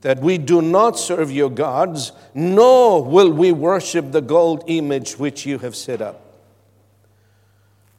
that 0.00 0.18
we 0.18 0.36
do 0.36 0.60
not 0.60 0.98
serve 0.98 1.30
your 1.30 1.50
gods, 1.50 2.10
nor 2.34 3.04
will 3.04 3.30
we 3.30 3.52
worship 3.52 4.10
the 4.10 4.20
gold 4.20 4.64
image 4.66 5.16
which 5.18 5.46
you 5.46 5.58
have 5.58 5.76
set 5.76 6.02
up. 6.02 6.18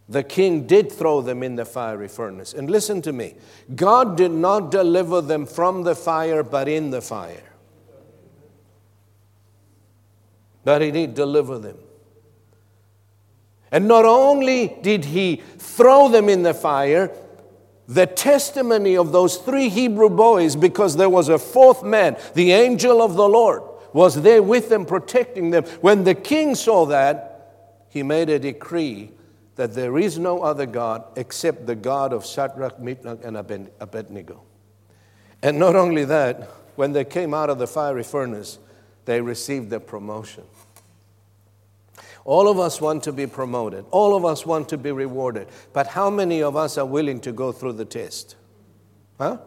the 0.10 0.22
king 0.22 0.68
did 0.68 0.92
throw 0.92 1.22
them 1.22 1.42
in 1.42 1.56
the 1.56 1.64
fiery 1.66 2.10
furnace. 2.10 2.54
And 2.54 2.70
listen 2.70 3.02
to 3.04 3.14
me 3.14 3.36
God 3.74 4.18
did 4.18 4.32
not 4.32 4.70
deliver 4.70 5.22
them 5.22 5.46
from 5.46 5.84
the 5.84 5.96
fire, 5.96 6.44
but 6.44 6.68
in 6.68 6.92
the 6.92 7.02
fire. 7.02 7.50
But 10.66 10.82
He 10.82 10.92
did 10.92 11.16
deliver 11.16 11.58
them. 11.58 11.78
And 13.72 13.88
not 13.88 14.06
only 14.06 14.78
did 14.82 15.06
He 15.06 15.38
throw 15.58 16.10
them 16.10 16.30
in 16.30 16.44
the 16.44 16.54
fire, 16.54 17.10
the 17.94 18.08
testimony 18.08 18.98
of 18.98 19.12
those 19.12 19.38
three 19.38 19.70
Hebrew 19.70 20.10
boys, 20.10 20.56
because 20.56 20.96
there 20.96 21.10
was 21.10 21.30
a 21.30 21.38
fourth 21.38 21.84
man, 21.84 22.18
the 22.34 22.52
angel 22.52 23.02
of 23.02 23.14
the 23.14 23.28
Lord, 23.28 23.62
was 23.94 24.22
there 24.22 24.42
with 24.42 24.70
them, 24.70 24.86
protecting 24.86 25.52
them. 25.52 25.64
When 25.82 26.04
the 26.04 26.16
king 26.16 26.56
saw 26.56 26.86
that, 26.88 27.30
he 27.90 28.02
made 28.02 28.30
a 28.30 28.40
decree 28.40 29.12
that 29.56 29.76
there 29.76 30.00
is 30.00 30.18
no 30.18 30.42
other 30.42 30.66
God 30.66 31.04
except 31.16 31.68
the 31.68 31.76
God 31.76 32.12
of 32.12 32.26
Shadrach, 32.26 32.80
Meshach, 32.80 33.20
and 33.24 33.38
Abednego. 33.38 34.42
And 35.44 35.60
not 35.60 35.76
only 35.76 36.06
that, 36.06 36.50
when 36.76 36.94
they 36.94 37.06
came 37.06 37.36
out 37.36 37.52
of 37.52 37.60
the 37.60 37.68
fiery 37.68 38.04
furnace, 38.04 38.58
they 39.06 39.22
received 39.22 39.70
the 39.70 39.80
promotion. 39.80 40.44
All 42.26 42.48
of 42.48 42.58
us 42.60 42.80
want 42.80 43.04
to 43.04 43.12
be 43.12 43.28
promoted. 43.28 43.86
All 43.92 44.16
of 44.16 44.24
us 44.24 44.46
want 44.46 44.70
to 44.70 44.78
be 44.78 44.92
rewarded. 44.92 45.48
But 45.74 45.88
how 45.88 46.10
many 46.10 46.42
of 46.42 46.56
us 46.56 46.78
are 46.78 46.86
willing 46.86 47.20
to 47.22 47.32
go 47.32 47.52
through 47.52 47.74
the 47.74 47.86
test? 47.86 48.36
Huh? 49.18 49.38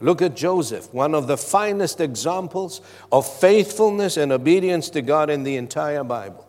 Look 0.00 0.20
at 0.20 0.36
Joseph, 0.36 0.92
one 0.92 1.14
of 1.14 1.26
the 1.26 1.38
finest 1.38 2.00
examples 2.00 2.82
of 3.10 3.26
faithfulness 3.26 4.16
and 4.16 4.30
obedience 4.30 4.90
to 4.90 5.00
God 5.00 5.30
in 5.30 5.42
the 5.42 5.56
entire 5.56 6.04
Bible. 6.04 6.46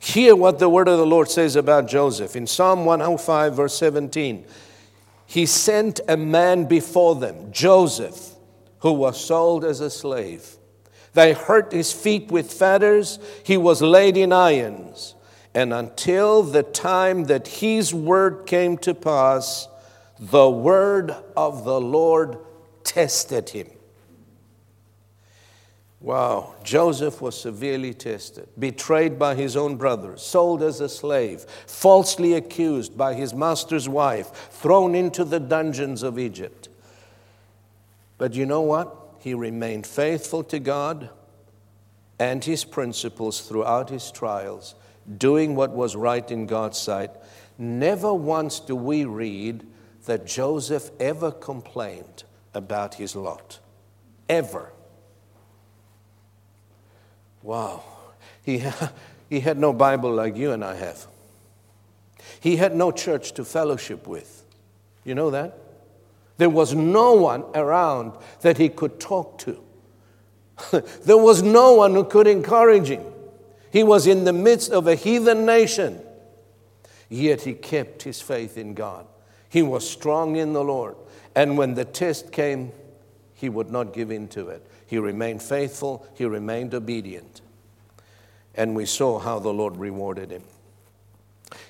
Hear 0.00 0.34
what 0.34 0.58
the 0.58 0.68
word 0.68 0.88
of 0.88 0.98
the 0.98 1.06
Lord 1.06 1.30
says 1.30 1.54
about 1.54 1.86
Joseph. 1.86 2.34
In 2.34 2.46
Psalm 2.46 2.86
105, 2.86 3.54
verse 3.54 3.76
17, 3.76 4.46
he 5.26 5.46
sent 5.46 6.00
a 6.08 6.16
man 6.16 6.64
before 6.64 7.14
them, 7.14 7.52
Joseph, 7.52 8.34
who 8.78 8.92
was 8.92 9.22
sold 9.22 9.64
as 9.64 9.80
a 9.80 9.90
slave. 9.90 10.56
They 11.14 11.32
hurt 11.32 11.72
his 11.72 11.92
feet 11.92 12.30
with 12.30 12.52
fetters, 12.52 13.18
he 13.44 13.56
was 13.56 13.82
laid 13.82 14.16
in 14.16 14.32
irons. 14.32 15.14
And 15.54 15.72
until 15.72 16.42
the 16.42 16.62
time 16.62 17.24
that 17.24 17.48
his 17.48 17.92
word 17.92 18.46
came 18.46 18.78
to 18.78 18.94
pass, 18.94 19.66
the 20.18 20.48
word 20.48 21.14
of 21.36 21.64
the 21.64 21.80
Lord 21.80 22.38
tested 22.84 23.50
him. 23.50 23.66
Wow, 26.00 26.54
Joseph 26.62 27.20
was 27.20 27.38
severely 27.38 27.92
tested, 27.92 28.48
betrayed 28.58 29.18
by 29.18 29.34
his 29.34 29.54
own 29.54 29.76
brothers, 29.76 30.22
sold 30.22 30.62
as 30.62 30.80
a 30.80 30.88
slave, 30.88 31.42
falsely 31.66 32.34
accused 32.34 32.96
by 32.96 33.12
his 33.12 33.34
master's 33.34 33.86
wife, 33.86 34.28
thrown 34.50 34.94
into 34.94 35.24
the 35.24 35.40
dungeons 35.40 36.02
of 36.02 36.18
Egypt. 36.18 36.70
But 38.16 38.34
you 38.34 38.46
know 38.46 38.62
what? 38.62 38.96
He 39.20 39.34
remained 39.34 39.86
faithful 39.86 40.42
to 40.44 40.58
God 40.58 41.10
and 42.18 42.42
his 42.42 42.64
principles 42.64 43.40
throughout 43.40 43.90
his 43.90 44.10
trials, 44.10 44.74
doing 45.18 45.54
what 45.54 45.70
was 45.70 45.94
right 45.94 46.28
in 46.30 46.46
God's 46.46 46.78
sight. 46.78 47.10
Never 47.58 48.12
once 48.12 48.60
do 48.60 48.74
we 48.74 49.04
read 49.04 49.66
that 50.06 50.26
Joseph 50.26 50.90
ever 50.98 51.30
complained 51.30 52.24
about 52.54 52.94
his 52.94 53.14
lot. 53.14 53.58
Ever. 54.28 54.72
Wow. 57.42 57.84
He, 58.42 58.64
he 59.28 59.40
had 59.40 59.58
no 59.58 59.72
Bible 59.72 60.12
like 60.12 60.36
you 60.36 60.52
and 60.52 60.64
I 60.64 60.76
have. 60.76 61.06
He 62.40 62.56
had 62.56 62.74
no 62.74 62.90
church 62.90 63.32
to 63.32 63.44
fellowship 63.44 64.06
with. 64.06 64.44
You 65.04 65.14
know 65.14 65.30
that? 65.30 65.58
There 66.40 66.48
was 66.48 66.74
no 66.74 67.12
one 67.12 67.44
around 67.54 68.14
that 68.40 68.56
he 68.56 68.70
could 68.70 68.98
talk 68.98 69.36
to. 69.40 69.62
there 71.04 71.18
was 71.18 71.42
no 71.42 71.74
one 71.74 71.92
who 71.92 72.02
could 72.02 72.26
encourage 72.26 72.88
him. 72.88 73.04
He 73.70 73.82
was 73.82 74.06
in 74.06 74.24
the 74.24 74.32
midst 74.32 74.72
of 74.72 74.86
a 74.86 74.94
heathen 74.94 75.44
nation, 75.44 76.00
yet 77.10 77.42
he 77.42 77.52
kept 77.52 78.04
his 78.04 78.22
faith 78.22 78.56
in 78.56 78.72
God. 78.72 79.04
He 79.50 79.60
was 79.60 79.86
strong 79.86 80.36
in 80.36 80.54
the 80.54 80.64
Lord. 80.64 80.96
And 81.36 81.58
when 81.58 81.74
the 81.74 81.84
test 81.84 82.32
came, 82.32 82.72
he 83.34 83.50
would 83.50 83.70
not 83.70 83.92
give 83.92 84.10
in 84.10 84.26
to 84.28 84.48
it. 84.48 84.66
He 84.86 84.96
remained 84.96 85.42
faithful, 85.42 86.06
he 86.14 86.24
remained 86.24 86.72
obedient. 86.72 87.42
And 88.54 88.74
we 88.74 88.86
saw 88.86 89.18
how 89.18 89.40
the 89.40 89.52
Lord 89.52 89.76
rewarded 89.76 90.30
him. 90.30 90.44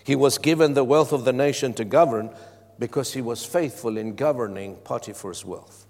He 0.04 0.14
was 0.14 0.38
given 0.38 0.74
the 0.74 0.85
wealth 0.85 1.12
of 1.12 1.24
the 1.24 1.33
nation 1.33 1.74
to 1.74 1.85
govern 1.85 2.30
because 2.80 3.12
he 3.12 3.20
was 3.20 3.44
faithful 3.44 3.98
in 3.98 4.16
governing 4.16 4.74
Potiphar's 4.76 5.44
wealth. 5.44 5.86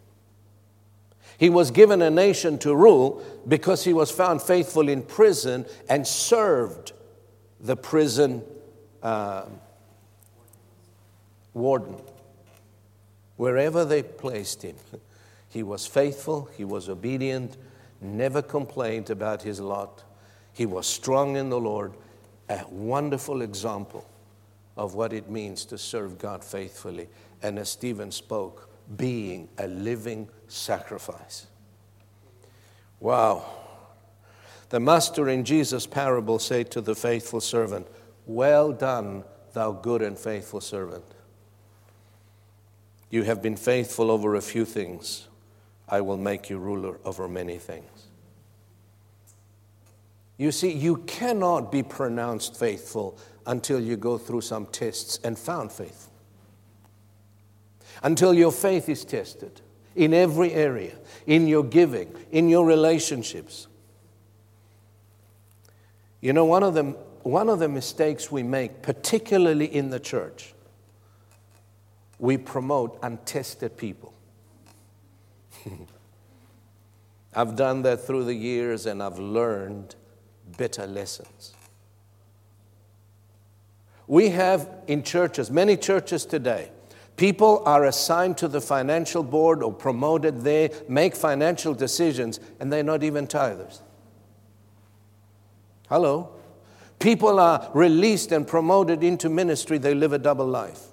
He 1.38 1.48
was 1.48 1.70
given 1.70 2.02
a 2.02 2.10
nation 2.10 2.58
to 2.58 2.74
rule 2.74 3.24
because 3.48 3.84
he 3.84 3.94
was 3.94 4.10
found 4.10 4.42
faithful 4.42 4.88
in 4.88 5.02
prison 5.02 5.64
and 5.88 6.06
served 6.06 6.92
the 7.60 7.76
prison 7.76 8.42
uh, 9.02 9.44
warden. 11.54 11.94
Wherever 13.36 13.84
they 13.84 14.02
placed 14.02 14.62
him, 14.62 14.74
he 15.48 15.62
was 15.62 15.86
faithful, 15.86 16.50
he 16.56 16.64
was 16.64 16.88
obedient, 16.88 17.56
never 18.00 18.42
complained 18.42 19.10
about 19.10 19.42
his 19.42 19.60
lot. 19.60 20.02
He 20.52 20.66
was 20.66 20.86
strong 20.86 21.36
in 21.36 21.50
the 21.50 21.60
Lord, 21.60 21.92
a 22.48 22.64
wonderful 22.68 23.42
example 23.42 24.09
of 24.80 24.94
what 24.94 25.12
it 25.12 25.28
means 25.28 25.66
to 25.66 25.76
serve 25.76 26.16
God 26.16 26.42
faithfully. 26.42 27.06
And 27.42 27.58
as 27.58 27.68
Stephen 27.68 28.10
spoke, 28.10 28.70
being 28.96 29.46
a 29.58 29.68
living 29.68 30.26
sacrifice. 30.48 31.46
Wow. 32.98 33.44
The 34.70 34.80
master 34.80 35.28
in 35.28 35.44
Jesus' 35.44 35.86
parable 35.86 36.38
said 36.38 36.70
to 36.70 36.80
the 36.80 36.94
faithful 36.94 37.42
servant, 37.42 37.88
Well 38.24 38.72
done, 38.72 39.24
thou 39.52 39.72
good 39.72 40.00
and 40.00 40.18
faithful 40.18 40.62
servant. 40.62 41.04
You 43.10 43.24
have 43.24 43.42
been 43.42 43.56
faithful 43.56 44.10
over 44.10 44.34
a 44.34 44.40
few 44.40 44.64
things. 44.64 45.28
I 45.90 46.00
will 46.00 46.16
make 46.16 46.48
you 46.48 46.56
ruler 46.56 46.98
over 47.04 47.28
many 47.28 47.58
things. 47.58 48.06
You 50.38 50.52
see, 50.52 50.72
you 50.72 50.96
cannot 50.96 51.70
be 51.70 51.82
pronounced 51.82 52.58
faithful 52.58 53.18
until 53.50 53.80
you 53.80 53.96
go 53.96 54.16
through 54.16 54.40
some 54.40 54.64
tests 54.66 55.18
and 55.24 55.36
found 55.36 55.72
faith. 55.72 56.08
Until 58.00 58.32
your 58.32 58.52
faith 58.52 58.88
is 58.88 59.04
tested 59.04 59.60
in 59.96 60.14
every 60.14 60.52
area, 60.52 60.94
in 61.26 61.48
your 61.48 61.64
giving, 61.64 62.14
in 62.30 62.48
your 62.48 62.64
relationships. 62.64 63.66
You 66.20 66.32
know, 66.32 66.44
one 66.44 66.62
of 66.62 66.74
the, 66.74 66.84
one 67.24 67.48
of 67.48 67.58
the 67.58 67.68
mistakes 67.68 68.30
we 68.30 68.44
make, 68.44 68.82
particularly 68.82 69.66
in 69.66 69.90
the 69.90 69.98
church, 69.98 70.54
we 72.20 72.36
promote 72.36 73.00
untested 73.02 73.76
people. 73.76 74.14
I've 77.34 77.56
done 77.56 77.82
that 77.82 78.06
through 78.06 78.26
the 78.26 78.34
years 78.34 78.86
and 78.86 79.02
I've 79.02 79.18
learned 79.18 79.96
bitter 80.56 80.86
lessons. 80.86 81.54
We 84.10 84.30
have 84.30 84.68
in 84.88 85.04
churches, 85.04 85.52
many 85.52 85.76
churches 85.76 86.26
today, 86.26 86.72
people 87.14 87.62
are 87.64 87.84
assigned 87.84 88.38
to 88.38 88.48
the 88.48 88.60
financial 88.60 89.22
board 89.22 89.62
or 89.62 89.72
promoted 89.72 90.40
there, 90.40 90.70
make 90.88 91.14
financial 91.14 91.74
decisions, 91.74 92.40
and 92.58 92.72
they're 92.72 92.82
not 92.82 93.04
even 93.04 93.28
tithers. 93.28 93.82
Hello? 95.88 96.28
People 96.98 97.38
are 97.38 97.70
released 97.72 98.32
and 98.32 98.48
promoted 98.48 99.04
into 99.04 99.28
ministry, 99.28 99.78
they 99.78 99.94
live 99.94 100.12
a 100.12 100.18
double 100.18 100.48
life. 100.48 100.86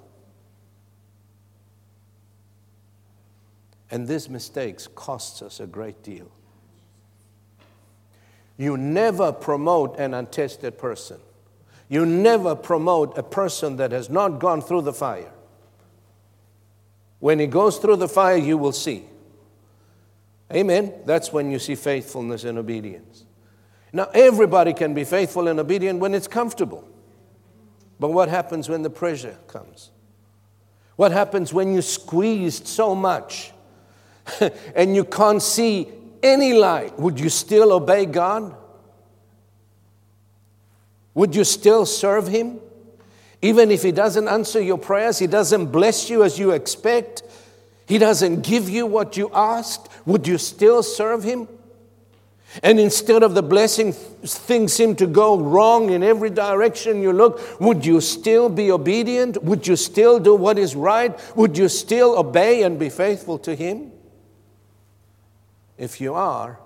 And 3.89 4.07
this 4.07 4.29
mistakes 4.29 4.87
costs 4.93 5.41
us 5.41 5.59
a 5.59 5.65
great 5.65 6.03
deal. 6.03 6.29
You 8.57 8.77
never 8.77 9.31
promote 9.31 9.97
an 9.97 10.13
untested 10.13 10.77
person. 10.77 11.17
You 11.89 12.05
never 12.05 12.55
promote 12.55 13.17
a 13.17 13.23
person 13.23 13.77
that 13.77 13.91
has 13.91 14.09
not 14.09 14.39
gone 14.39 14.61
through 14.61 14.81
the 14.81 14.93
fire. 14.93 15.31
When 17.19 17.39
he 17.39 17.47
goes 17.47 17.77
through 17.77 17.97
the 17.97 18.07
fire, 18.07 18.37
you 18.37 18.57
will 18.57 18.73
see. 18.73 19.05
Amen. 20.53 20.93
That's 21.05 21.33
when 21.33 21.51
you 21.51 21.59
see 21.59 21.75
faithfulness 21.75 22.43
and 22.43 22.57
obedience. 22.57 23.25
Now, 23.93 24.09
everybody 24.13 24.73
can 24.73 24.93
be 24.93 25.03
faithful 25.03 25.47
and 25.47 25.59
obedient 25.59 25.99
when 25.99 26.13
it's 26.13 26.27
comfortable. 26.27 26.87
But 27.99 28.09
what 28.09 28.29
happens 28.29 28.69
when 28.69 28.83
the 28.83 28.89
pressure 28.89 29.37
comes? 29.47 29.91
What 30.97 31.11
happens 31.11 31.53
when 31.53 31.73
you're 31.73 31.81
squeezed 31.81 32.67
so 32.67 32.93
much 32.93 33.51
and 34.75 34.95
you 34.95 35.03
can't 35.03 35.41
see 35.41 35.89
any 36.21 36.53
light, 36.53 36.97
would 36.99 37.19
you 37.19 37.29
still 37.29 37.71
obey 37.71 38.05
God? 38.05 38.55
Would 41.17 41.35
you 41.35 41.45
still 41.45 41.87
serve 41.87 42.27
him? 42.27 42.59
Even 43.41 43.71
if 43.71 43.81
he 43.81 43.91
doesn't 43.91 44.27
answer 44.27 44.61
your 44.61 44.77
prayers, 44.77 45.17
he 45.17 45.25
doesn't 45.25 45.71
bless 45.71 46.11
you 46.11 46.23
as 46.23 46.37
you 46.37 46.51
expect, 46.51 47.23
he 47.87 47.97
doesn't 47.97 48.43
give 48.43 48.69
you 48.69 48.85
what 48.85 49.17
you 49.17 49.31
asked, 49.33 49.89
would 50.05 50.27
you 50.27 50.37
still 50.37 50.83
serve 50.83 51.23
him? 51.23 51.47
And 52.61 52.79
instead 52.79 53.23
of 53.23 53.33
the 53.33 53.41
blessing, 53.41 53.93
things 53.93 54.73
seem 54.73 54.95
to 54.97 55.07
go 55.07 55.39
wrong 55.39 55.89
in 55.89 56.03
every 56.03 56.29
direction 56.29 57.01
you 57.01 57.11
look. 57.11 57.59
Would 57.59 57.83
you 57.83 57.99
still 57.99 58.47
be 58.47 58.71
obedient? 58.71 59.41
Would 59.43 59.65
you 59.65 59.75
still 59.75 60.19
do 60.19 60.35
what 60.35 60.59
is 60.59 60.75
right? 60.75 61.19
Would 61.35 61.57
you 61.57 61.67
still 61.67 62.15
obey 62.15 62.61
and 62.61 62.77
be 62.77 62.89
faithful 62.89 63.39
to 63.39 63.55
Him? 63.55 63.91
If 65.79 65.99
you 65.99 66.13
are, 66.13 66.59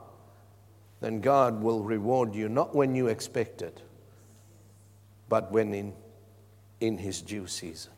then 0.99 1.21
God 1.21 1.63
will 1.63 1.83
reward 1.83 2.35
you 2.35 2.49
not 2.49 2.75
when 2.75 2.95
you 2.95 3.07
expect 3.07 3.61
it, 3.61 3.81
but 5.31 5.49
when 5.49 5.73
in, 5.73 5.93
in 6.81 6.97
His 6.97 7.21
due 7.21 7.47
season. 7.47 7.93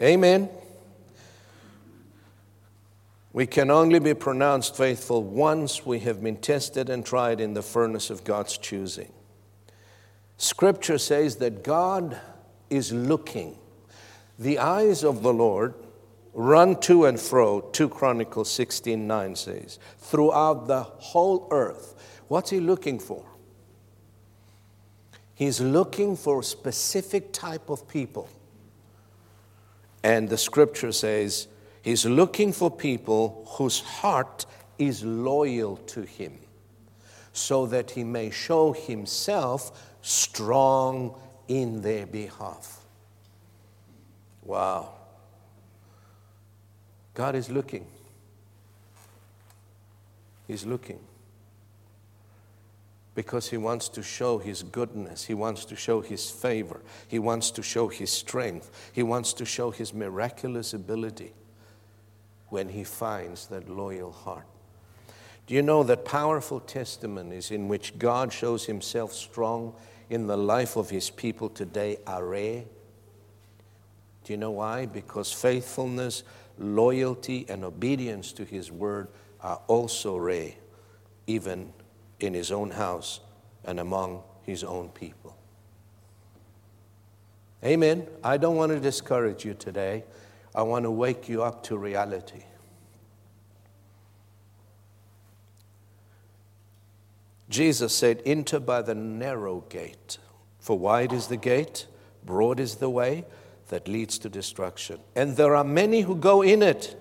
Amen. 0.00 0.48
We 3.32 3.44
can 3.44 3.68
only 3.68 3.98
be 3.98 4.14
pronounced 4.14 4.76
faithful 4.76 5.24
once 5.24 5.84
we 5.84 5.98
have 6.00 6.22
been 6.22 6.36
tested 6.36 6.88
and 6.88 7.04
tried 7.04 7.40
in 7.40 7.54
the 7.54 7.62
furnace 7.62 8.08
of 8.08 8.22
God's 8.22 8.56
choosing. 8.56 9.12
Scripture 10.36 10.96
says 10.96 11.36
that 11.38 11.64
God 11.64 12.16
is 12.70 12.92
looking. 12.92 13.58
The 14.38 14.60
eyes 14.60 15.02
of 15.02 15.24
the 15.24 15.32
Lord 15.32 15.74
run 16.34 16.78
to 16.82 17.06
and 17.06 17.18
fro, 17.18 17.62
2 17.62 17.88
Chronicles 17.88 18.48
16 18.48 19.08
9 19.08 19.34
says, 19.34 19.80
throughout 19.98 20.68
the 20.68 20.84
whole 20.84 21.48
earth. 21.50 21.96
What's 22.28 22.50
he 22.50 22.60
looking 22.60 23.00
for? 23.00 23.24
He's 25.38 25.60
looking 25.60 26.16
for 26.16 26.40
a 26.40 26.42
specific 26.42 27.32
type 27.32 27.70
of 27.70 27.86
people. 27.86 28.28
And 30.02 30.28
the 30.28 30.36
scripture 30.36 30.90
says, 30.90 31.46
He's 31.80 32.04
looking 32.04 32.52
for 32.52 32.72
people 32.72 33.46
whose 33.50 33.78
heart 33.78 34.46
is 34.80 35.04
loyal 35.04 35.76
to 35.76 36.02
Him 36.02 36.40
so 37.32 37.66
that 37.66 37.92
He 37.92 38.02
may 38.02 38.30
show 38.30 38.72
Himself 38.72 39.94
strong 40.02 41.14
in 41.46 41.82
their 41.82 42.04
behalf. 42.04 42.80
Wow. 44.42 44.92
God 47.14 47.36
is 47.36 47.48
looking. 47.48 47.86
He's 50.48 50.66
looking 50.66 50.98
because 53.18 53.48
he 53.48 53.56
wants 53.56 53.88
to 53.88 54.00
show 54.00 54.38
his 54.38 54.62
goodness. 54.62 55.24
He 55.24 55.34
wants 55.34 55.64
to 55.64 55.74
show 55.74 56.00
his 56.00 56.30
favor. 56.30 56.80
He 57.08 57.18
wants 57.18 57.50
to 57.50 57.64
show 57.64 57.88
his 57.88 58.12
strength. 58.12 58.70
He 58.92 59.02
wants 59.02 59.32
to 59.32 59.44
show 59.44 59.72
his 59.72 59.92
miraculous 59.92 60.72
ability 60.72 61.32
when 62.50 62.68
he 62.68 62.84
finds 62.84 63.48
that 63.48 63.68
loyal 63.68 64.12
heart. 64.12 64.46
Do 65.48 65.54
you 65.54 65.62
know 65.62 65.82
that 65.82 66.04
powerful 66.04 66.60
testimonies 66.60 67.50
in 67.50 67.66
which 67.66 67.98
God 67.98 68.32
shows 68.32 68.66
himself 68.66 69.12
strong 69.12 69.74
in 70.08 70.28
the 70.28 70.36
life 70.36 70.76
of 70.76 70.88
his 70.88 71.10
people 71.10 71.48
today 71.48 71.96
are 72.06 72.24
rare? 72.24 72.62
Do 74.22 74.32
you 74.32 74.36
know 74.36 74.52
why? 74.52 74.86
Because 74.86 75.32
faithfulness, 75.32 76.22
loyalty, 76.56 77.46
and 77.48 77.64
obedience 77.64 78.30
to 78.34 78.44
his 78.44 78.70
word 78.70 79.08
are 79.40 79.60
also 79.66 80.16
rare, 80.16 80.52
even 81.26 81.72
in 82.20 82.34
his 82.34 82.50
own 82.50 82.70
house 82.70 83.20
and 83.64 83.78
among 83.80 84.22
his 84.42 84.64
own 84.64 84.88
people. 84.90 85.36
Amen. 87.64 88.06
I 88.22 88.36
don't 88.36 88.56
want 88.56 88.72
to 88.72 88.80
discourage 88.80 89.44
you 89.44 89.54
today. 89.54 90.04
I 90.54 90.62
want 90.62 90.84
to 90.84 90.90
wake 90.90 91.28
you 91.28 91.42
up 91.42 91.62
to 91.64 91.76
reality. 91.76 92.44
Jesus 97.48 97.94
said, 97.94 98.22
Enter 98.26 98.60
by 98.60 98.82
the 98.82 98.94
narrow 98.94 99.64
gate, 99.68 100.18
for 100.60 100.78
wide 100.78 101.12
is 101.12 101.28
the 101.28 101.36
gate, 101.36 101.86
broad 102.24 102.60
is 102.60 102.76
the 102.76 102.90
way 102.90 103.24
that 103.68 103.88
leads 103.88 104.18
to 104.18 104.28
destruction. 104.28 104.98
And 105.16 105.36
there 105.36 105.56
are 105.56 105.64
many 105.64 106.02
who 106.02 106.14
go 106.14 106.42
in 106.42 106.62
it, 106.62 106.96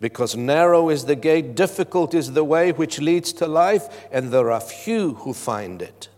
because 0.00 0.36
narrow 0.36 0.90
is 0.90 1.04
the 1.04 1.16
gate, 1.16 1.54
difficult 1.54 2.14
is 2.14 2.32
the 2.32 2.44
way 2.44 2.72
which 2.72 3.00
leads 3.00 3.32
to 3.34 3.46
life, 3.46 4.06
and 4.10 4.30
there 4.30 4.50
are 4.50 4.60
few 4.60 5.14
who 5.14 5.32
find 5.32 5.80
it. 5.80 6.08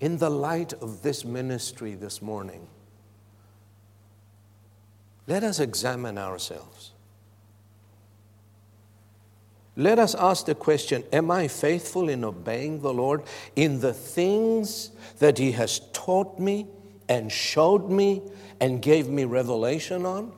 In 0.00 0.18
the 0.18 0.30
light 0.30 0.72
of 0.74 1.02
this 1.02 1.24
ministry 1.24 1.94
this 1.94 2.22
morning, 2.22 2.66
let 5.26 5.44
us 5.44 5.60
examine 5.60 6.18
ourselves. 6.18 6.92
Let 9.76 9.98
us 9.98 10.14
ask 10.14 10.46
the 10.46 10.54
question 10.54 11.04
Am 11.12 11.30
I 11.30 11.48
faithful 11.48 12.08
in 12.08 12.24
obeying 12.24 12.80
the 12.80 12.92
Lord 12.92 13.22
in 13.56 13.80
the 13.80 13.94
things 13.94 14.90
that 15.20 15.38
He 15.38 15.52
has 15.52 15.80
taught 15.92 16.38
me 16.38 16.66
and 17.08 17.30
showed 17.30 17.88
me 17.88 18.22
and 18.60 18.82
gave 18.82 19.08
me 19.08 19.24
revelation 19.24 20.04
on? 20.04 20.32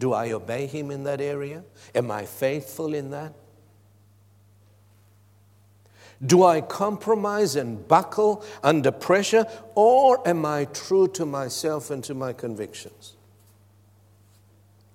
Do 0.00 0.14
I 0.14 0.32
obey 0.32 0.66
Him 0.66 0.90
in 0.90 1.04
that 1.04 1.20
area? 1.20 1.62
Am 1.94 2.10
I 2.10 2.24
faithful 2.24 2.94
in 2.94 3.10
that? 3.10 3.34
Do 6.24 6.42
I 6.42 6.62
compromise 6.62 7.54
and 7.54 7.86
buckle 7.86 8.42
under 8.62 8.92
pressure, 8.92 9.46
or 9.74 10.26
am 10.26 10.46
I 10.46 10.64
true 10.64 11.06
to 11.08 11.26
myself 11.26 11.90
and 11.90 12.02
to 12.04 12.14
my 12.14 12.32
convictions? 12.32 13.14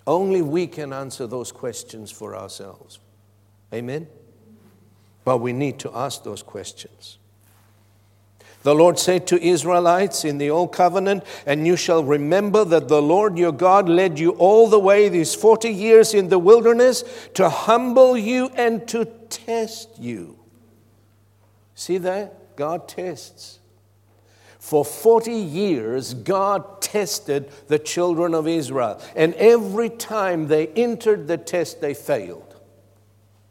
Only 0.08 0.42
we 0.42 0.66
can 0.66 0.92
answer 0.92 1.28
those 1.28 1.52
questions 1.52 2.10
for 2.10 2.36
ourselves. 2.36 3.00
Amen? 3.72 4.08
But 5.24 5.38
we 5.38 5.54
need 5.54 5.78
to 5.80 5.92
ask 5.96 6.24
those 6.24 6.42
questions. 6.42 7.20
The 8.66 8.74
Lord 8.74 8.98
said 8.98 9.28
to 9.28 9.40
Israelites 9.40 10.26
in 10.26 10.40
the 10.40 10.50
Old 10.50 10.74
Covenant, 10.74 11.24
And 11.46 11.68
you 11.68 11.78
shall 11.78 12.04
remember 12.04 12.66
that 12.66 12.88
the 12.88 13.00
Lord 13.00 13.38
your 13.38 13.52
God 13.52 13.88
led 13.88 14.18
you 14.18 14.32
all 14.32 14.68
the 14.68 14.80
way 14.80 15.08
these 15.08 15.36
40 15.36 15.70
years 15.70 16.16
in 16.16 16.30
the 16.30 16.40
wilderness 16.40 17.04
to 17.36 17.48
humble 17.48 18.18
you 18.18 18.50
and 18.56 18.88
to 18.88 19.06
test 19.30 20.00
you. 20.00 20.40
See 21.76 22.00
that? 22.00 22.56
God 22.56 22.88
tests. 22.88 23.60
For 24.58 24.84
40 24.84 25.32
years, 25.32 26.16
God 26.16 26.82
tested 26.82 27.52
the 27.68 27.78
children 27.78 28.34
of 28.34 28.48
Israel. 28.48 29.00
And 29.16 29.36
every 29.36 29.90
time 29.90 30.48
they 30.48 30.70
entered 30.70 31.28
the 31.28 31.38
test, 31.38 31.82
they 31.82 31.94
failed. 31.94 32.45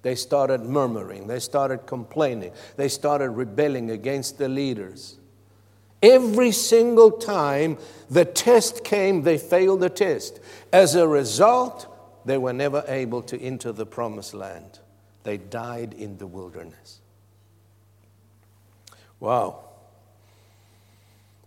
They 0.05 0.14
started 0.17 0.61
murmuring, 0.61 1.29
they 1.29 1.40
started 1.40 1.87
complaining, 1.87 2.53
they 2.77 2.88
started 2.88 3.31
rebelling 3.31 3.90
against 3.90 4.37
the 4.37 4.51
leaders. 4.51 5.17
Every 6.03 6.53
single 6.53 7.11
time 7.11 7.79
the 8.11 8.27
test 8.27 8.85
came, 8.85 9.23
they 9.23 9.38
failed 9.38 9.81
the 9.81 9.88
test. 9.88 10.40
As 10.71 10.95
a 10.95 11.09
result, 11.09 11.88
they 12.27 12.37
were 12.37 12.53
never 12.53 12.85
able 12.87 13.23
to 13.23 13.40
enter 13.40 13.73
the 13.73 13.87
promised 13.87 14.35
land. 14.35 14.79
They 15.23 15.38
died 15.38 15.95
in 15.95 16.19
the 16.19 16.27
wilderness. 16.27 17.01
Wow. 19.21 19.61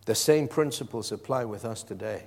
The 0.05 0.15
same 0.15 0.47
principles 0.47 1.11
apply 1.11 1.45
with 1.45 1.63
us 1.63 1.83
today. 1.83 2.23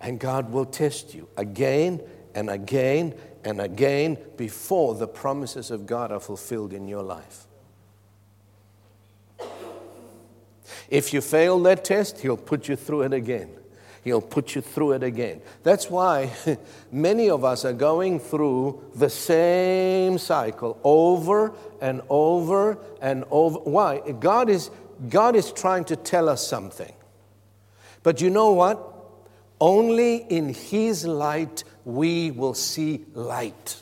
And 0.00 0.18
God 0.18 0.50
will 0.50 0.64
test 0.64 1.12
you 1.12 1.28
again 1.36 2.00
and 2.34 2.48
again 2.48 3.14
and 3.44 3.60
again 3.60 4.16
before 4.36 4.94
the 4.94 5.06
promises 5.06 5.70
of 5.70 5.86
God 5.86 6.10
are 6.10 6.20
fulfilled 6.20 6.72
in 6.72 6.88
your 6.88 7.02
life. 7.02 7.46
If 10.88 11.12
you 11.12 11.20
fail 11.20 11.58
that 11.60 11.84
test, 11.84 12.20
He'll 12.20 12.36
put 12.36 12.68
you 12.68 12.76
through 12.76 13.02
it 13.02 13.12
again. 13.12 13.50
He'll 14.02 14.20
put 14.20 14.54
you 14.54 14.60
through 14.60 14.92
it 14.92 15.02
again. 15.02 15.40
That's 15.62 15.88
why 15.88 16.30
many 16.92 17.30
of 17.30 17.42
us 17.42 17.64
are 17.64 17.72
going 17.72 18.20
through 18.20 18.82
the 18.94 19.08
same 19.08 20.18
cycle 20.18 20.78
over 20.84 21.54
and 21.80 22.02
over 22.10 22.78
and 23.00 23.24
over. 23.30 23.58
Why? 23.60 24.00
God 24.00 24.50
is 24.50 24.70
God 25.08 25.34
is 25.36 25.52
trying 25.52 25.84
to 25.86 25.96
tell 25.96 26.28
us 26.28 26.46
something. 26.46 26.92
But 28.02 28.20
you 28.20 28.30
know 28.30 28.52
what? 28.52 28.90
Only 29.60 30.16
in 30.16 30.52
His 30.52 31.06
light 31.06 31.64
we 31.84 32.30
will 32.30 32.54
see 32.54 33.04
light. 33.14 33.80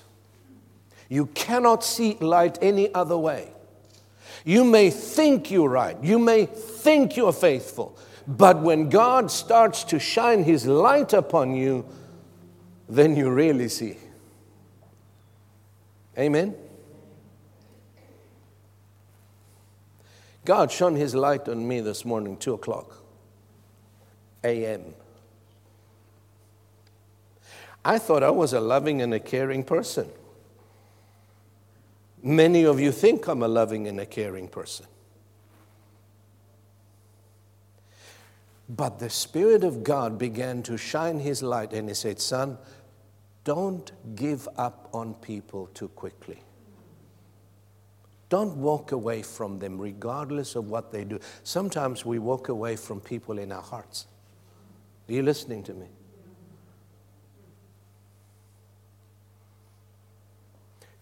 You 1.08 1.26
cannot 1.26 1.84
see 1.84 2.16
light 2.20 2.58
any 2.62 2.92
other 2.94 3.16
way. 3.16 3.52
You 4.44 4.64
may 4.64 4.90
think 4.90 5.50
you're 5.50 5.68
right, 5.68 5.96
you 6.02 6.18
may 6.18 6.46
think 6.46 7.16
you're 7.16 7.32
faithful, 7.32 7.96
but 8.26 8.60
when 8.60 8.88
God 8.88 9.30
starts 9.30 9.84
to 9.84 9.98
shine 9.98 10.42
His 10.42 10.66
light 10.66 11.12
upon 11.12 11.54
you, 11.54 11.86
then 12.88 13.16
you 13.16 13.30
really 13.30 13.68
see. 13.68 13.96
Amen? 16.18 16.54
God 20.44 20.72
shone 20.72 20.96
his 20.96 21.14
light 21.14 21.48
on 21.48 21.66
me 21.66 21.80
this 21.80 22.04
morning, 22.04 22.36
2 22.36 22.54
o'clock 22.54 22.98
a.m. 24.44 24.94
I 27.84 27.98
thought 27.98 28.22
I 28.22 28.30
was 28.30 28.52
a 28.52 28.60
loving 28.60 29.02
and 29.02 29.12
a 29.12 29.20
caring 29.20 29.64
person. 29.64 30.08
Many 32.22 32.64
of 32.64 32.78
you 32.78 32.92
think 32.92 33.26
I'm 33.26 33.42
a 33.42 33.48
loving 33.48 33.88
and 33.88 33.98
a 33.98 34.06
caring 34.06 34.46
person. 34.46 34.86
But 38.68 39.00
the 39.00 39.10
Spirit 39.10 39.64
of 39.64 39.82
God 39.82 40.18
began 40.18 40.62
to 40.62 40.78
shine 40.78 41.18
His 41.18 41.42
light, 41.42 41.72
and 41.72 41.88
He 41.88 41.94
said, 41.94 42.20
Son, 42.20 42.56
don't 43.44 43.90
give 44.14 44.48
up 44.56 44.88
on 44.92 45.14
people 45.14 45.66
too 45.74 45.88
quickly. 45.88 46.38
Don't 48.28 48.56
walk 48.56 48.92
away 48.92 49.22
from 49.22 49.58
them, 49.58 49.78
regardless 49.78 50.54
of 50.54 50.70
what 50.70 50.92
they 50.92 51.04
do. 51.04 51.18
Sometimes 51.42 52.06
we 52.06 52.18
walk 52.18 52.48
away 52.48 52.76
from 52.76 53.00
people 53.00 53.38
in 53.38 53.52
our 53.52 53.60
hearts. 53.60 54.06
Are 55.08 55.12
you 55.12 55.22
listening 55.22 55.64
to 55.64 55.74
me? 55.74 55.88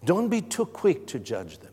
Don't 0.05 0.29
be 0.29 0.41
too 0.41 0.67
quick 0.67 1.07
to 1.09 1.19
judge 1.19 1.59
them. 1.59 1.73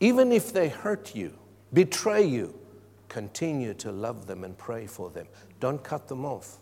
Even 0.00 0.32
if 0.32 0.52
they 0.52 0.68
hurt 0.68 1.14
you, 1.14 1.36
betray 1.72 2.24
you, 2.24 2.54
continue 3.08 3.74
to 3.74 3.92
love 3.92 4.26
them 4.26 4.44
and 4.44 4.56
pray 4.58 4.86
for 4.86 5.10
them. 5.10 5.26
Don't 5.60 5.82
cut 5.82 6.08
them 6.08 6.24
off. 6.24 6.58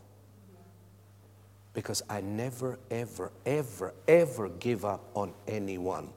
Because 1.75 2.03
I 2.09 2.21
never, 2.21 2.79
ever, 2.91 3.33
ever, 3.47 3.95
ever 4.07 4.49
give 4.49 4.85
up 4.85 5.11
on 5.15 5.33
anyone, 5.49 6.11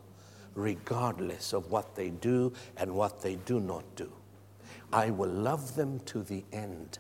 regardless 0.54 1.54
of 1.54 1.72
what 1.72 1.96
they 1.96 2.10
do 2.10 2.52
and 2.78 2.94
what 2.94 3.22
they 3.22 3.36
do 3.36 3.60
not 3.60 3.84
do. 3.96 4.12
I 4.92 5.10
will 5.10 5.30
love 5.30 5.76
them 5.76 6.00
to 6.06 6.22
the 6.24 6.44
end. 6.52 7.00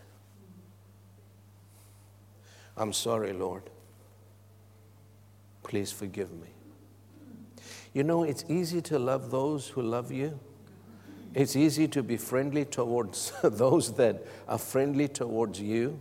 I'm 2.77 2.93
sorry, 2.93 3.33
Lord. 3.33 3.63
Please 5.63 5.91
forgive 5.91 6.31
me. 6.31 6.49
You 7.93 8.03
know, 8.03 8.23
it's 8.23 8.43
easy 8.49 8.81
to 8.83 8.99
love 8.99 9.31
those 9.31 9.69
who 9.69 9.81
love 9.81 10.11
you. 10.11 10.39
It's 11.33 11.55
easy 11.55 11.87
to 11.89 12.03
be 12.03 12.17
friendly 12.17 12.65
towards 12.65 13.31
those 13.43 13.93
that 13.95 14.25
are 14.47 14.57
friendly 14.57 15.07
towards 15.07 15.59
you. 15.59 15.99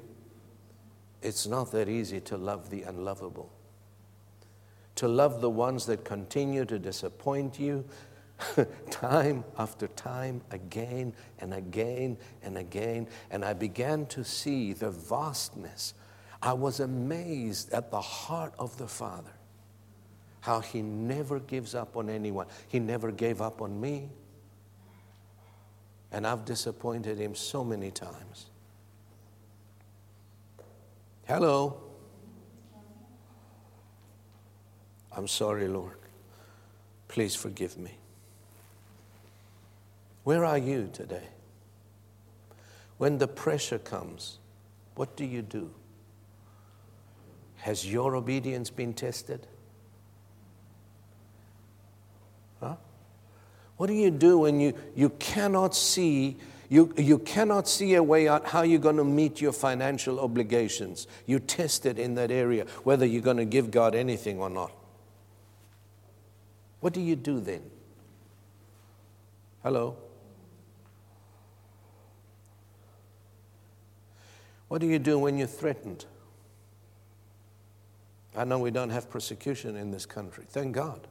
It's 1.23 1.47
not 1.47 1.73
that 1.73 1.89
easy 1.89 2.21
to 2.21 2.37
love 2.37 2.71
the 2.71 2.83
unlovable. 2.83 3.51
To 4.97 5.09
love 5.09 5.41
the 5.41 5.51
ones 5.51 5.87
that 5.87 6.05
continue 6.05 6.65
to 6.67 6.79
disappoint 6.79 7.59
you 7.59 7.85
time 8.91 9.45
after 9.59 9.89
time, 9.89 10.43
again 10.51 11.15
and 11.39 11.55
again 11.55 12.17
and 12.43 12.59
again. 12.59 13.09
And 13.31 13.45
I 13.45 13.55
began 13.55 14.07
to 14.07 14.25
see 14.25 14.73
the 14.73 14.91
vastness. 14.91 15.95
I 16.45 16.53
was 16.53 16.81
amazed 16.81 17.73
at 17.73 17.91
the 17.91 18.03
heart 18.03 18.53
of 18.59 18.77
the 18.77 18.87
Father 18.87 19.33
how 20.41 20.61
he 20.61 20.83
never 20.83 21.41
gives 21.41 21.75
up 21.75 21.97
on 21.97 22.11
anyone. 22.11 22.47
He 22.69 22.79
never 22.79 23.11
gave 23.11 23.41
up 23.41 23.63
on 23.63 23.81
me. 23.81 24.11
And 26.13 26.27
I've 26.27 26.45
disappointed 26.45 27.17
him 27.17 27.35
so 27.35 27.65
many 27.65 27.91
times. 27.91 28.51
Hello. 31.27 31.81
I'm 35.17 35.27
sorry, 35.27 35.67
Lord. 35.67 35.97
Please 37.09 37.35
forgive 37.35 37.79
me. 37.79 37.97
Where 40.25 40.45
are 40.45 40.59
you 40.59 40.91
today? 40.93 41.29
When 42.99 43.17
the 43.17 43.29
pressure 43.29 43.79
comes, 43.79 44.37
what 44.95 45.17
do 45.17 45.25
you 45.25 45.41
do? 45.41 45.71
Has 47.65 47.91
your 47.91 48.15
obedience 48.15 48.69
been 48.69 48.93
tested? 48.93 49.47
What 53.79 53.87
do 53.87 53.95
you 53.95 54.11
do 54.11 54.41
when 54.41 54.61
you, 54.61 54.75
you 54.95 55.09
cannot 55.09 55.75
see 55.75 56.37
you, 56.69 56.93
you 56.99 57.19
cannot 57.19 57.67
see 57.67 57.95
a 57.95 58.03
way 58.03 58.29
out 58.29 58.49
how 58.49 58.63
you're 58.63 58.79
going 58.79 58.99
to 58.99 59.05
meet 59.05 59.41
your 59.41 59.53
financial 59.53 60.21
obligations. 60.21 61.07
You 61.25 61.39
test 61.39 61.87
it 61.87 61.99
in 61.99 62.17
that 62.17 62.31
area, 62.31 62.67
whether 62.83 63.07
you're 63.07 63.23
going 63.23 63.39
to 63.39 63.47
give 63.47 63.71
God 63.71 63.95
anything 63.95 64.41
or 64.41 64.51
not. 64.51 64.73
What 66.81 66.93
do 66.93 67.01
you 67.01 67.17
do 67.17 67.41
then? 67.41 67.63
Hello? 69.63 69.97
What 74.69 74.83
do 74.83 74.87
you 74.87 74.99
do 74.99 75.19
when 75.19 75.39
you're 75.39 75.47
threatened? 75.47 76.05
I 78.37 78.45
know 78.45 78.59
we 78.59 78.71
don't 78.71 78.91
have 78.91 79.11
persecution 79.11 79.77
in 79.77 79.91
this 79.91 80.07
country, 80.07 80.45
thank 80.49 80.75
God. 80.75 81.07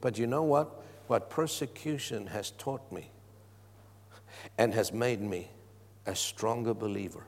But 0.00 0.18
you 0.18 0.26
know 0.26 0.42
what? 0.42 0.82
what 1.08 1.30
persecution 1.30 2.28
has 2.28 2.52
taught 2.52 2.92
me 2.92 3.10
and 4.56 4.72
has 4.72 4.92
made 4.92 5.20
me 5.20 5.48
a 6.06 6.14
stronger 6.14 6.74
believer. 6.74 7.24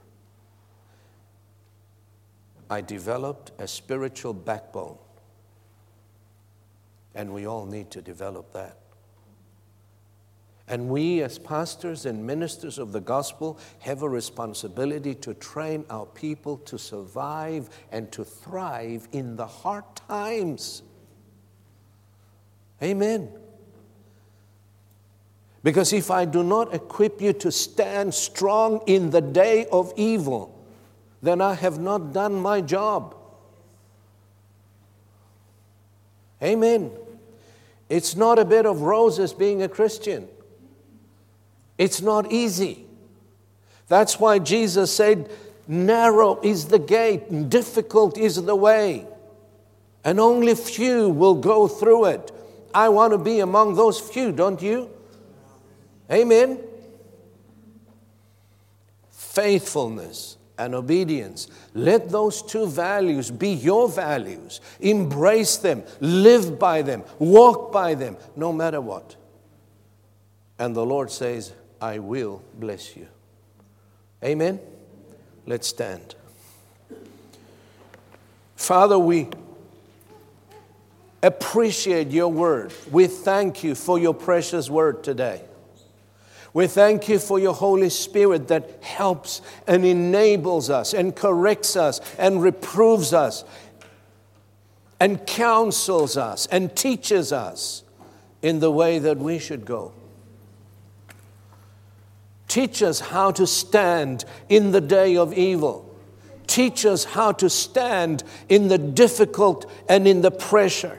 I 2.69 2.83
developed 2.83 3.51
a 3.59 3.67
spiritual 3.67 4.35
backbone, 4.35 4.99
and 7.15 7.33
we 7.33 7.47
all 7.47 7.67
need 7.67 7.91
to 7.93 8.03
develop 8.03 8.53
that. 8.53 8.77
And 10.71 10.89
we, 10.89 11.21
as 11.21 11.37
pastors 11.37 12.07
and 12.07 12.25
ministers 12.25 12.79
of 12.79 12.93
the 12.93 13.01
gospel, 13.01 13.59
have 13.81 14.05
a 14.05 14.09
responsibility 14.09 15.17
to 15.17 15.35
train 15.35 15.85
our 15.91 16.07
people 16.07 16.59
to 16.59 16.79
survive 16.79 17.69
and 17.91 18.11
to 18.13 18.25
thrive 18.25 19.09
in 19.11 19.35
the 19.35 19.49
hard 19.49 19.83
times. 19.97 20.83
Amen. 22.81 23.31
Because 25.65 25.93
if 25.93 26.09
I 26.09 26.25
do 26.25 26.45
not 26.45 26.73
equip 26.73 27.21
you 27.21 27.33
to 27.33 27.51
stand 27.51 28.15
strong 28.15 28.81
in 28.87 29.11
the 29.11 29.21
day 29.21 29.67
of 29.73 29.93
evil, 29.97 30.57
then 31.21 31.41
I 31.41 31.55
have 31.55 31.81
not 31.81 32.13
done 32.13 32.37
my 32.37 32.61
job. 32.61 33.17
Amen. 36.41 36.93
It's 37.89 38.15
not 38.15 38.39
a 38.39 38.45
bed 38.45 38.67
of 38.67 38.83
roses 38.83 39.33
being 39.33 39.63
a 39.63 39.69
Christian. 39.69 40.29
It's 41.81 42.03
not 42.03 42.31
easy. 42.31 42.85
That's 43.89 44.21
why 44.21 44.39
Jesus 44.39 44.95
said, 44.95 45.31
Narrow 45.67 46.39
is 46.43 46.67
the 46.67 46.79
gate, 46.79 47.49
difficult 47.49 48.19
is 48.19 48.43
the 48.43 48.55
way, 48.55 49.07
and 50.05 50.21
only 50.21 50.55
few 50.55 51.09
will 51.09 51.37
go 51.37 51.67
through 51.69 52.05
it. 52.07 52.33
I 52.75 52.91
want 52.91 53.15
to 53.15 53.19
be 53.19 53.41
among 53.41 53.77
those 53.77 53.99
few, 53.99 54.31
don't 54.31 54.61
you? 54.61 54.91
Amen. 56.13 56.61
Faithfulness 59.11 60.37
and 60.59 60.75
obedience. 60.75 61.49
Let 61.73 62.11
those 62.11 62.43
two 62.43 62.67
values 62.67 63.31
be 63.31 63.53
your 63.53 63.89
values. 63.89 64.61
Embrace 64.81 65.57
them, 65.57 65.85
live 66.01 66.59
by 66.59 66.83
them, 66.83 67.05
walk 67.19 67.73
by 67.73 67.95
them, 67.95 68.19
no 68.37 68.53
matter 68.53 68.83
what. 68.83 69.17
And 70.59 70.77
the 70.77 70.85
Lord 70.85 71.11
says, 71.11 71.55
I 71.81 71.99
will 71.99 72.43
bless 72.59 72.97
you. 72.97 73.09
Amen. 74.23 74.61
Let's 75.47 75.69
stand. 75.69 76.15
Father, 78.57 78.99
we 78.99 79.29
appreciate 81.23 82.09
your 82.09 82.29
word. 82.29 82.73
We 82.91 83.07
thank 83.07 83.65
you 83.65 83.75
for 83.75 83.99
your 83.99 84.15
precious 84.15 84.69
word 84.69 85.03
today. 85.03 85.43
We 86.53 86.67
thank 86.67 87.09
you 87.09 87.19
for 87.19 87.39
your 87.39 87.55
Holy 87.55 87.91
Spirit 87.91 88.49
that 88.49 88.83
helps 88.83 89.41
and 89.67 89.85
enables 89.85 90.69
us 90.69 90.93
and 90.93 91.15
corrects 91.15 91.77
us 91.77 92.01
and 92.19 92.43
reproves 92.43 93.15
us 93.15 93.45
and 94.99 95.25
counsels 95.27 96.17
us 96.17 96.47
and 96.47 96.75
teaches 96.77 97.33
us 97.33 97.85
in 98.43 98.59
the 98.59 98.71
way 98.71 98.99
that 98.99 99.17
we 99.17 99.39
should 99.39 99.65
go. 99.65 99.93
Teach 102.51 102.83
us 102.83 102.99
how 102.99 103.31
to 103.31 103.47
stand 103.47 104.25
in 104.49 104.73
the 104.73 104.81
day 104.81 105.17
of 105.17 105.33
evil. 105.33 105.89
Teach 106.49 106.85
us 106.85 107.05
how 107.05 107.31
to 107.31 107.49
stand 107.49 108.25
in 108.49 108.67
the 108.67 108.77
difficult 108.77 109.71
and 109.89 110.09
in 110.09 110.21
the 110.21 110.33
pressure. 110.33 110.99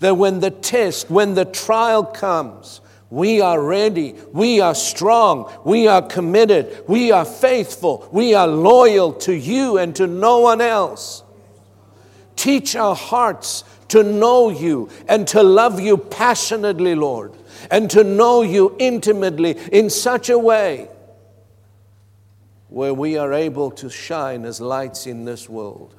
That 0.00 0.16
when 0.16 0.40
the 0.40 0.50
test, 0.50 1.08
when 1.08 1.34
the 1.34 1.44
trial 1.44 2.04
comes, 2.04 2.80
we 3.08 3.40
are 3.40 3.62
ready. 3.62 4.16
We 4.32 4.60
are 4.60 4.74
strong. 4.74 5.48
We 5.64 5.86
are 5.86 6.02
committed. 6.02 6.82
We 6.88 7.12
are 7.12 7.24
faithful. 7.24 8.08
We 8.10 8.34
are 8.34 8.48
loyal 8.48 9.12
to 9.12 9.32
you 9.32 9.78
and 9.78 9.94
to 9.94 10.08
no 10.08 10.40
one 10.40 10.60
else. 10.60 11.22
Teach 12.34 12.74
our 12.74 12.96
hearts 12.96 13.62
to 13.90 14.02
know 14.02 14.48
you 14.48 14.88
and 15.06 15.28
to 15.28 15.44
love 15.44 15.78
you 15.78 15.96
passionately, 15.98 16.96
Lord, 16.96 17.32
and 17.70 17.90
to 17.90 18.04
know 18.04 18.42
you 18.42 18.76
intimately 18.78 19.52
in 19.72 19.90
such 19.90 20.30
a 20.30 20.38
way 20.38 20.88
where 22.68 22.94
we 22.94 23.16
are 23.16 23.32
able 23.32 23.70
to 23.70 23.88
shine 23.88 24.44
as 24.44 24.60
lights 24.60 25.06
in 25.06 25.24
this 25.24 25.48
world. 25.48 25.94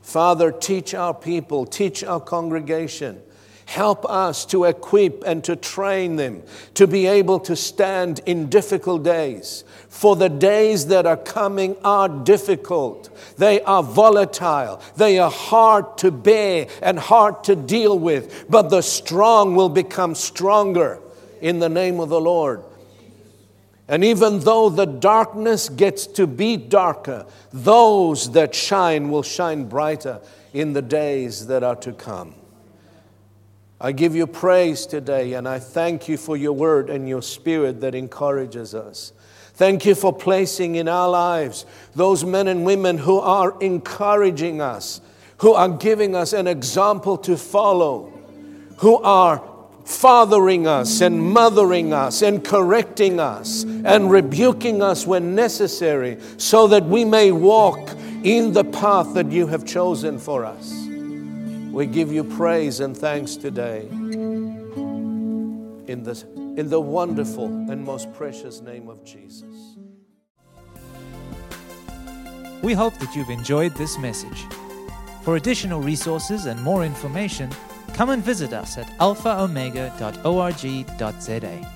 Father, 0.00 0.52
teach 0.52 0.94
our 0.94 1.14
people, 1.14 1.66
teach 1.66 2.02
our 2.04 2.20
congregation 2.20 3.22
Help 3.66 4.04
us 4.04 4.44
to 4.46 4.64
equip 4.64 5.24
and 5.24 5.42
to 5.44 5.56
train 5.56 6.16
them 6.16 6.42
to 6.74 6.86
be 6.86 7.06
able 7.06 7.40
to 7.40 7.56
stand 7.56 8.20
in 8.26 8.48
difficult 8.48 9.02
days. 9.02 9.64
For 9.88 10.16
the 10.16 10.28
days 10.28 10.86
that 10.88 11.06
are 11.06 11.16
coming 11.16 11.76
are 11.82 12.08
difficult. 12.08 13.10
They 13.38 13.62
are 13.62 13.82
volatile. 13.82 14.82
They 14.96 15.18
are 15.18 15.30
hard 15.30 15.96
to 15.98 16.10
bear 16.10 16.66
and 16.82 16.98
hard 16.98 17.42
to 17.44 17.56
deal 17.56 17.98
with. 17.98 18.46
But 18.50 18.68
the 18.68 18.82
strong 18.82 19.54
will 19.56 19.70
become 19.70 20.14
stronger 20.14 21.00
in 21.40 21.58
the 21.58 21.68
name 21.68 22.00
of 22.00 22.10
the 22.10 22.20
Lord. 22.20 22.62
And 23.88 24.04
even 24.04 24.40
though 24.40 24.70
the 24.70 24.86
darkness 24.86 25.68
gets 25.68 26.06
to 26.08 26.26
be 26.26 26.56
darker, 26.56 27.26
those 27.52 28.32
that 28.32 28.54
shine 28.54 29.10
will 29.10 29.22
shine 29.22 29.64
brighter 29.64 30.20
in 30.52 30.72
the 30.72 30.82
days 30.82 31.46
that 31.48 31.62
are 31.62 31.76
to 31.76 31.92
come. 31.92 32.34
I 33.84 33.92
give 33.92 34.16
you 34.16 34.26
praise 34.26 34.86
today 34.86 35.34
and 35.34 35.46
I 35.46 35.58
thank 35.58 36.08
you 36.08 36.16
for 36.16 36.38
your 36.38 36.54
word 36.54 36.88
and 36.88 37.06
your 37.06 37.20
spirit 37.20 37.82
that 37.82 37.94
encourages 37.94 38.74
us. 38.74 39.12
Thank 39.52 39.84
you 39.84 39.94
for 39.94 40.10
placing 40.10 40.76
in 40.76 40.88
our 40.88 41.10
lives 41.10 41.66
those 41.94 42.24
men 42.24 42.48
and 42.48 42.64
women 42.64 42.96
who 42.96 43.18
are 43.18 43.54
encouraging 43.60 44.62
us, 44.62 45.02
who 45.36 45.52
are 45.52 45.68
giving 45.68 46.16
us 46.16 46.32
an 46.32 46.46
example 46.46 47.18
to 47.18 47.36
follow, 47.36 48.10
who 48.78 48.96
are 49.02 49.46
fathering 49.84 50.66
us 50.66 51.02
and 51.02 51.20
mothering 51.20 51.92
us 51.92 52.22
and 52.22 52.42
correcting 52.42 53.20
us 53.20 53.64
and 53.64 54.10
rebuking 54.10 54.80
us 54.80 55.06
when 55.06 55.34
necessary 55.34 56.16
so 56.38 56.68
that 56.68 56.86
we 56.86 57.04
may 57.04 57.30
walk 57.32 57.90
in 58.22 58.54
the 58.54 58.64
path 58.64 59.12
that 59.12 59.30
you 59.30 59.46
have 59.46 59.66
chosen 59.66 60.18
for 60.18 60.46
us. 60.46 60.83
We 61.74 61.86
give 61.86 62.12
you 62.12 62.22
praise 62.22 62.78
and 62.78 62.96
thanks 62.96 63.34
today 63.34 63.88
in 63.90 64.54
the, 66.04 66.24
in 66.56 66.70
the 66.70 66.80
wonderful 66.80 67.46
and 67.46 67.84
most 67.84 68.14
precious 68.14 68.60
name 68.60 68.88
of 68.88 69.04
Jesus. 69.04 69.76
We 72.62 72.74
hope 72.74 72.96
that 73.00 73.16
you've 73.16 73.28
enjoyed 73.28 73.74
this 73.74 73.98
message. 73.98 74.44
For 75.24 75.34
additional 75.34 75.80
resources 75.80 76.46
and 76.46 76.62
more 76.62 76.84
information, 76.84 77.50
come 77.92 78.10
and 78.10 78.22
visit 78.22 78.52
us 78.52 78.78
at 78.78 78.86
alphaomega.org.za. 78.98 81.73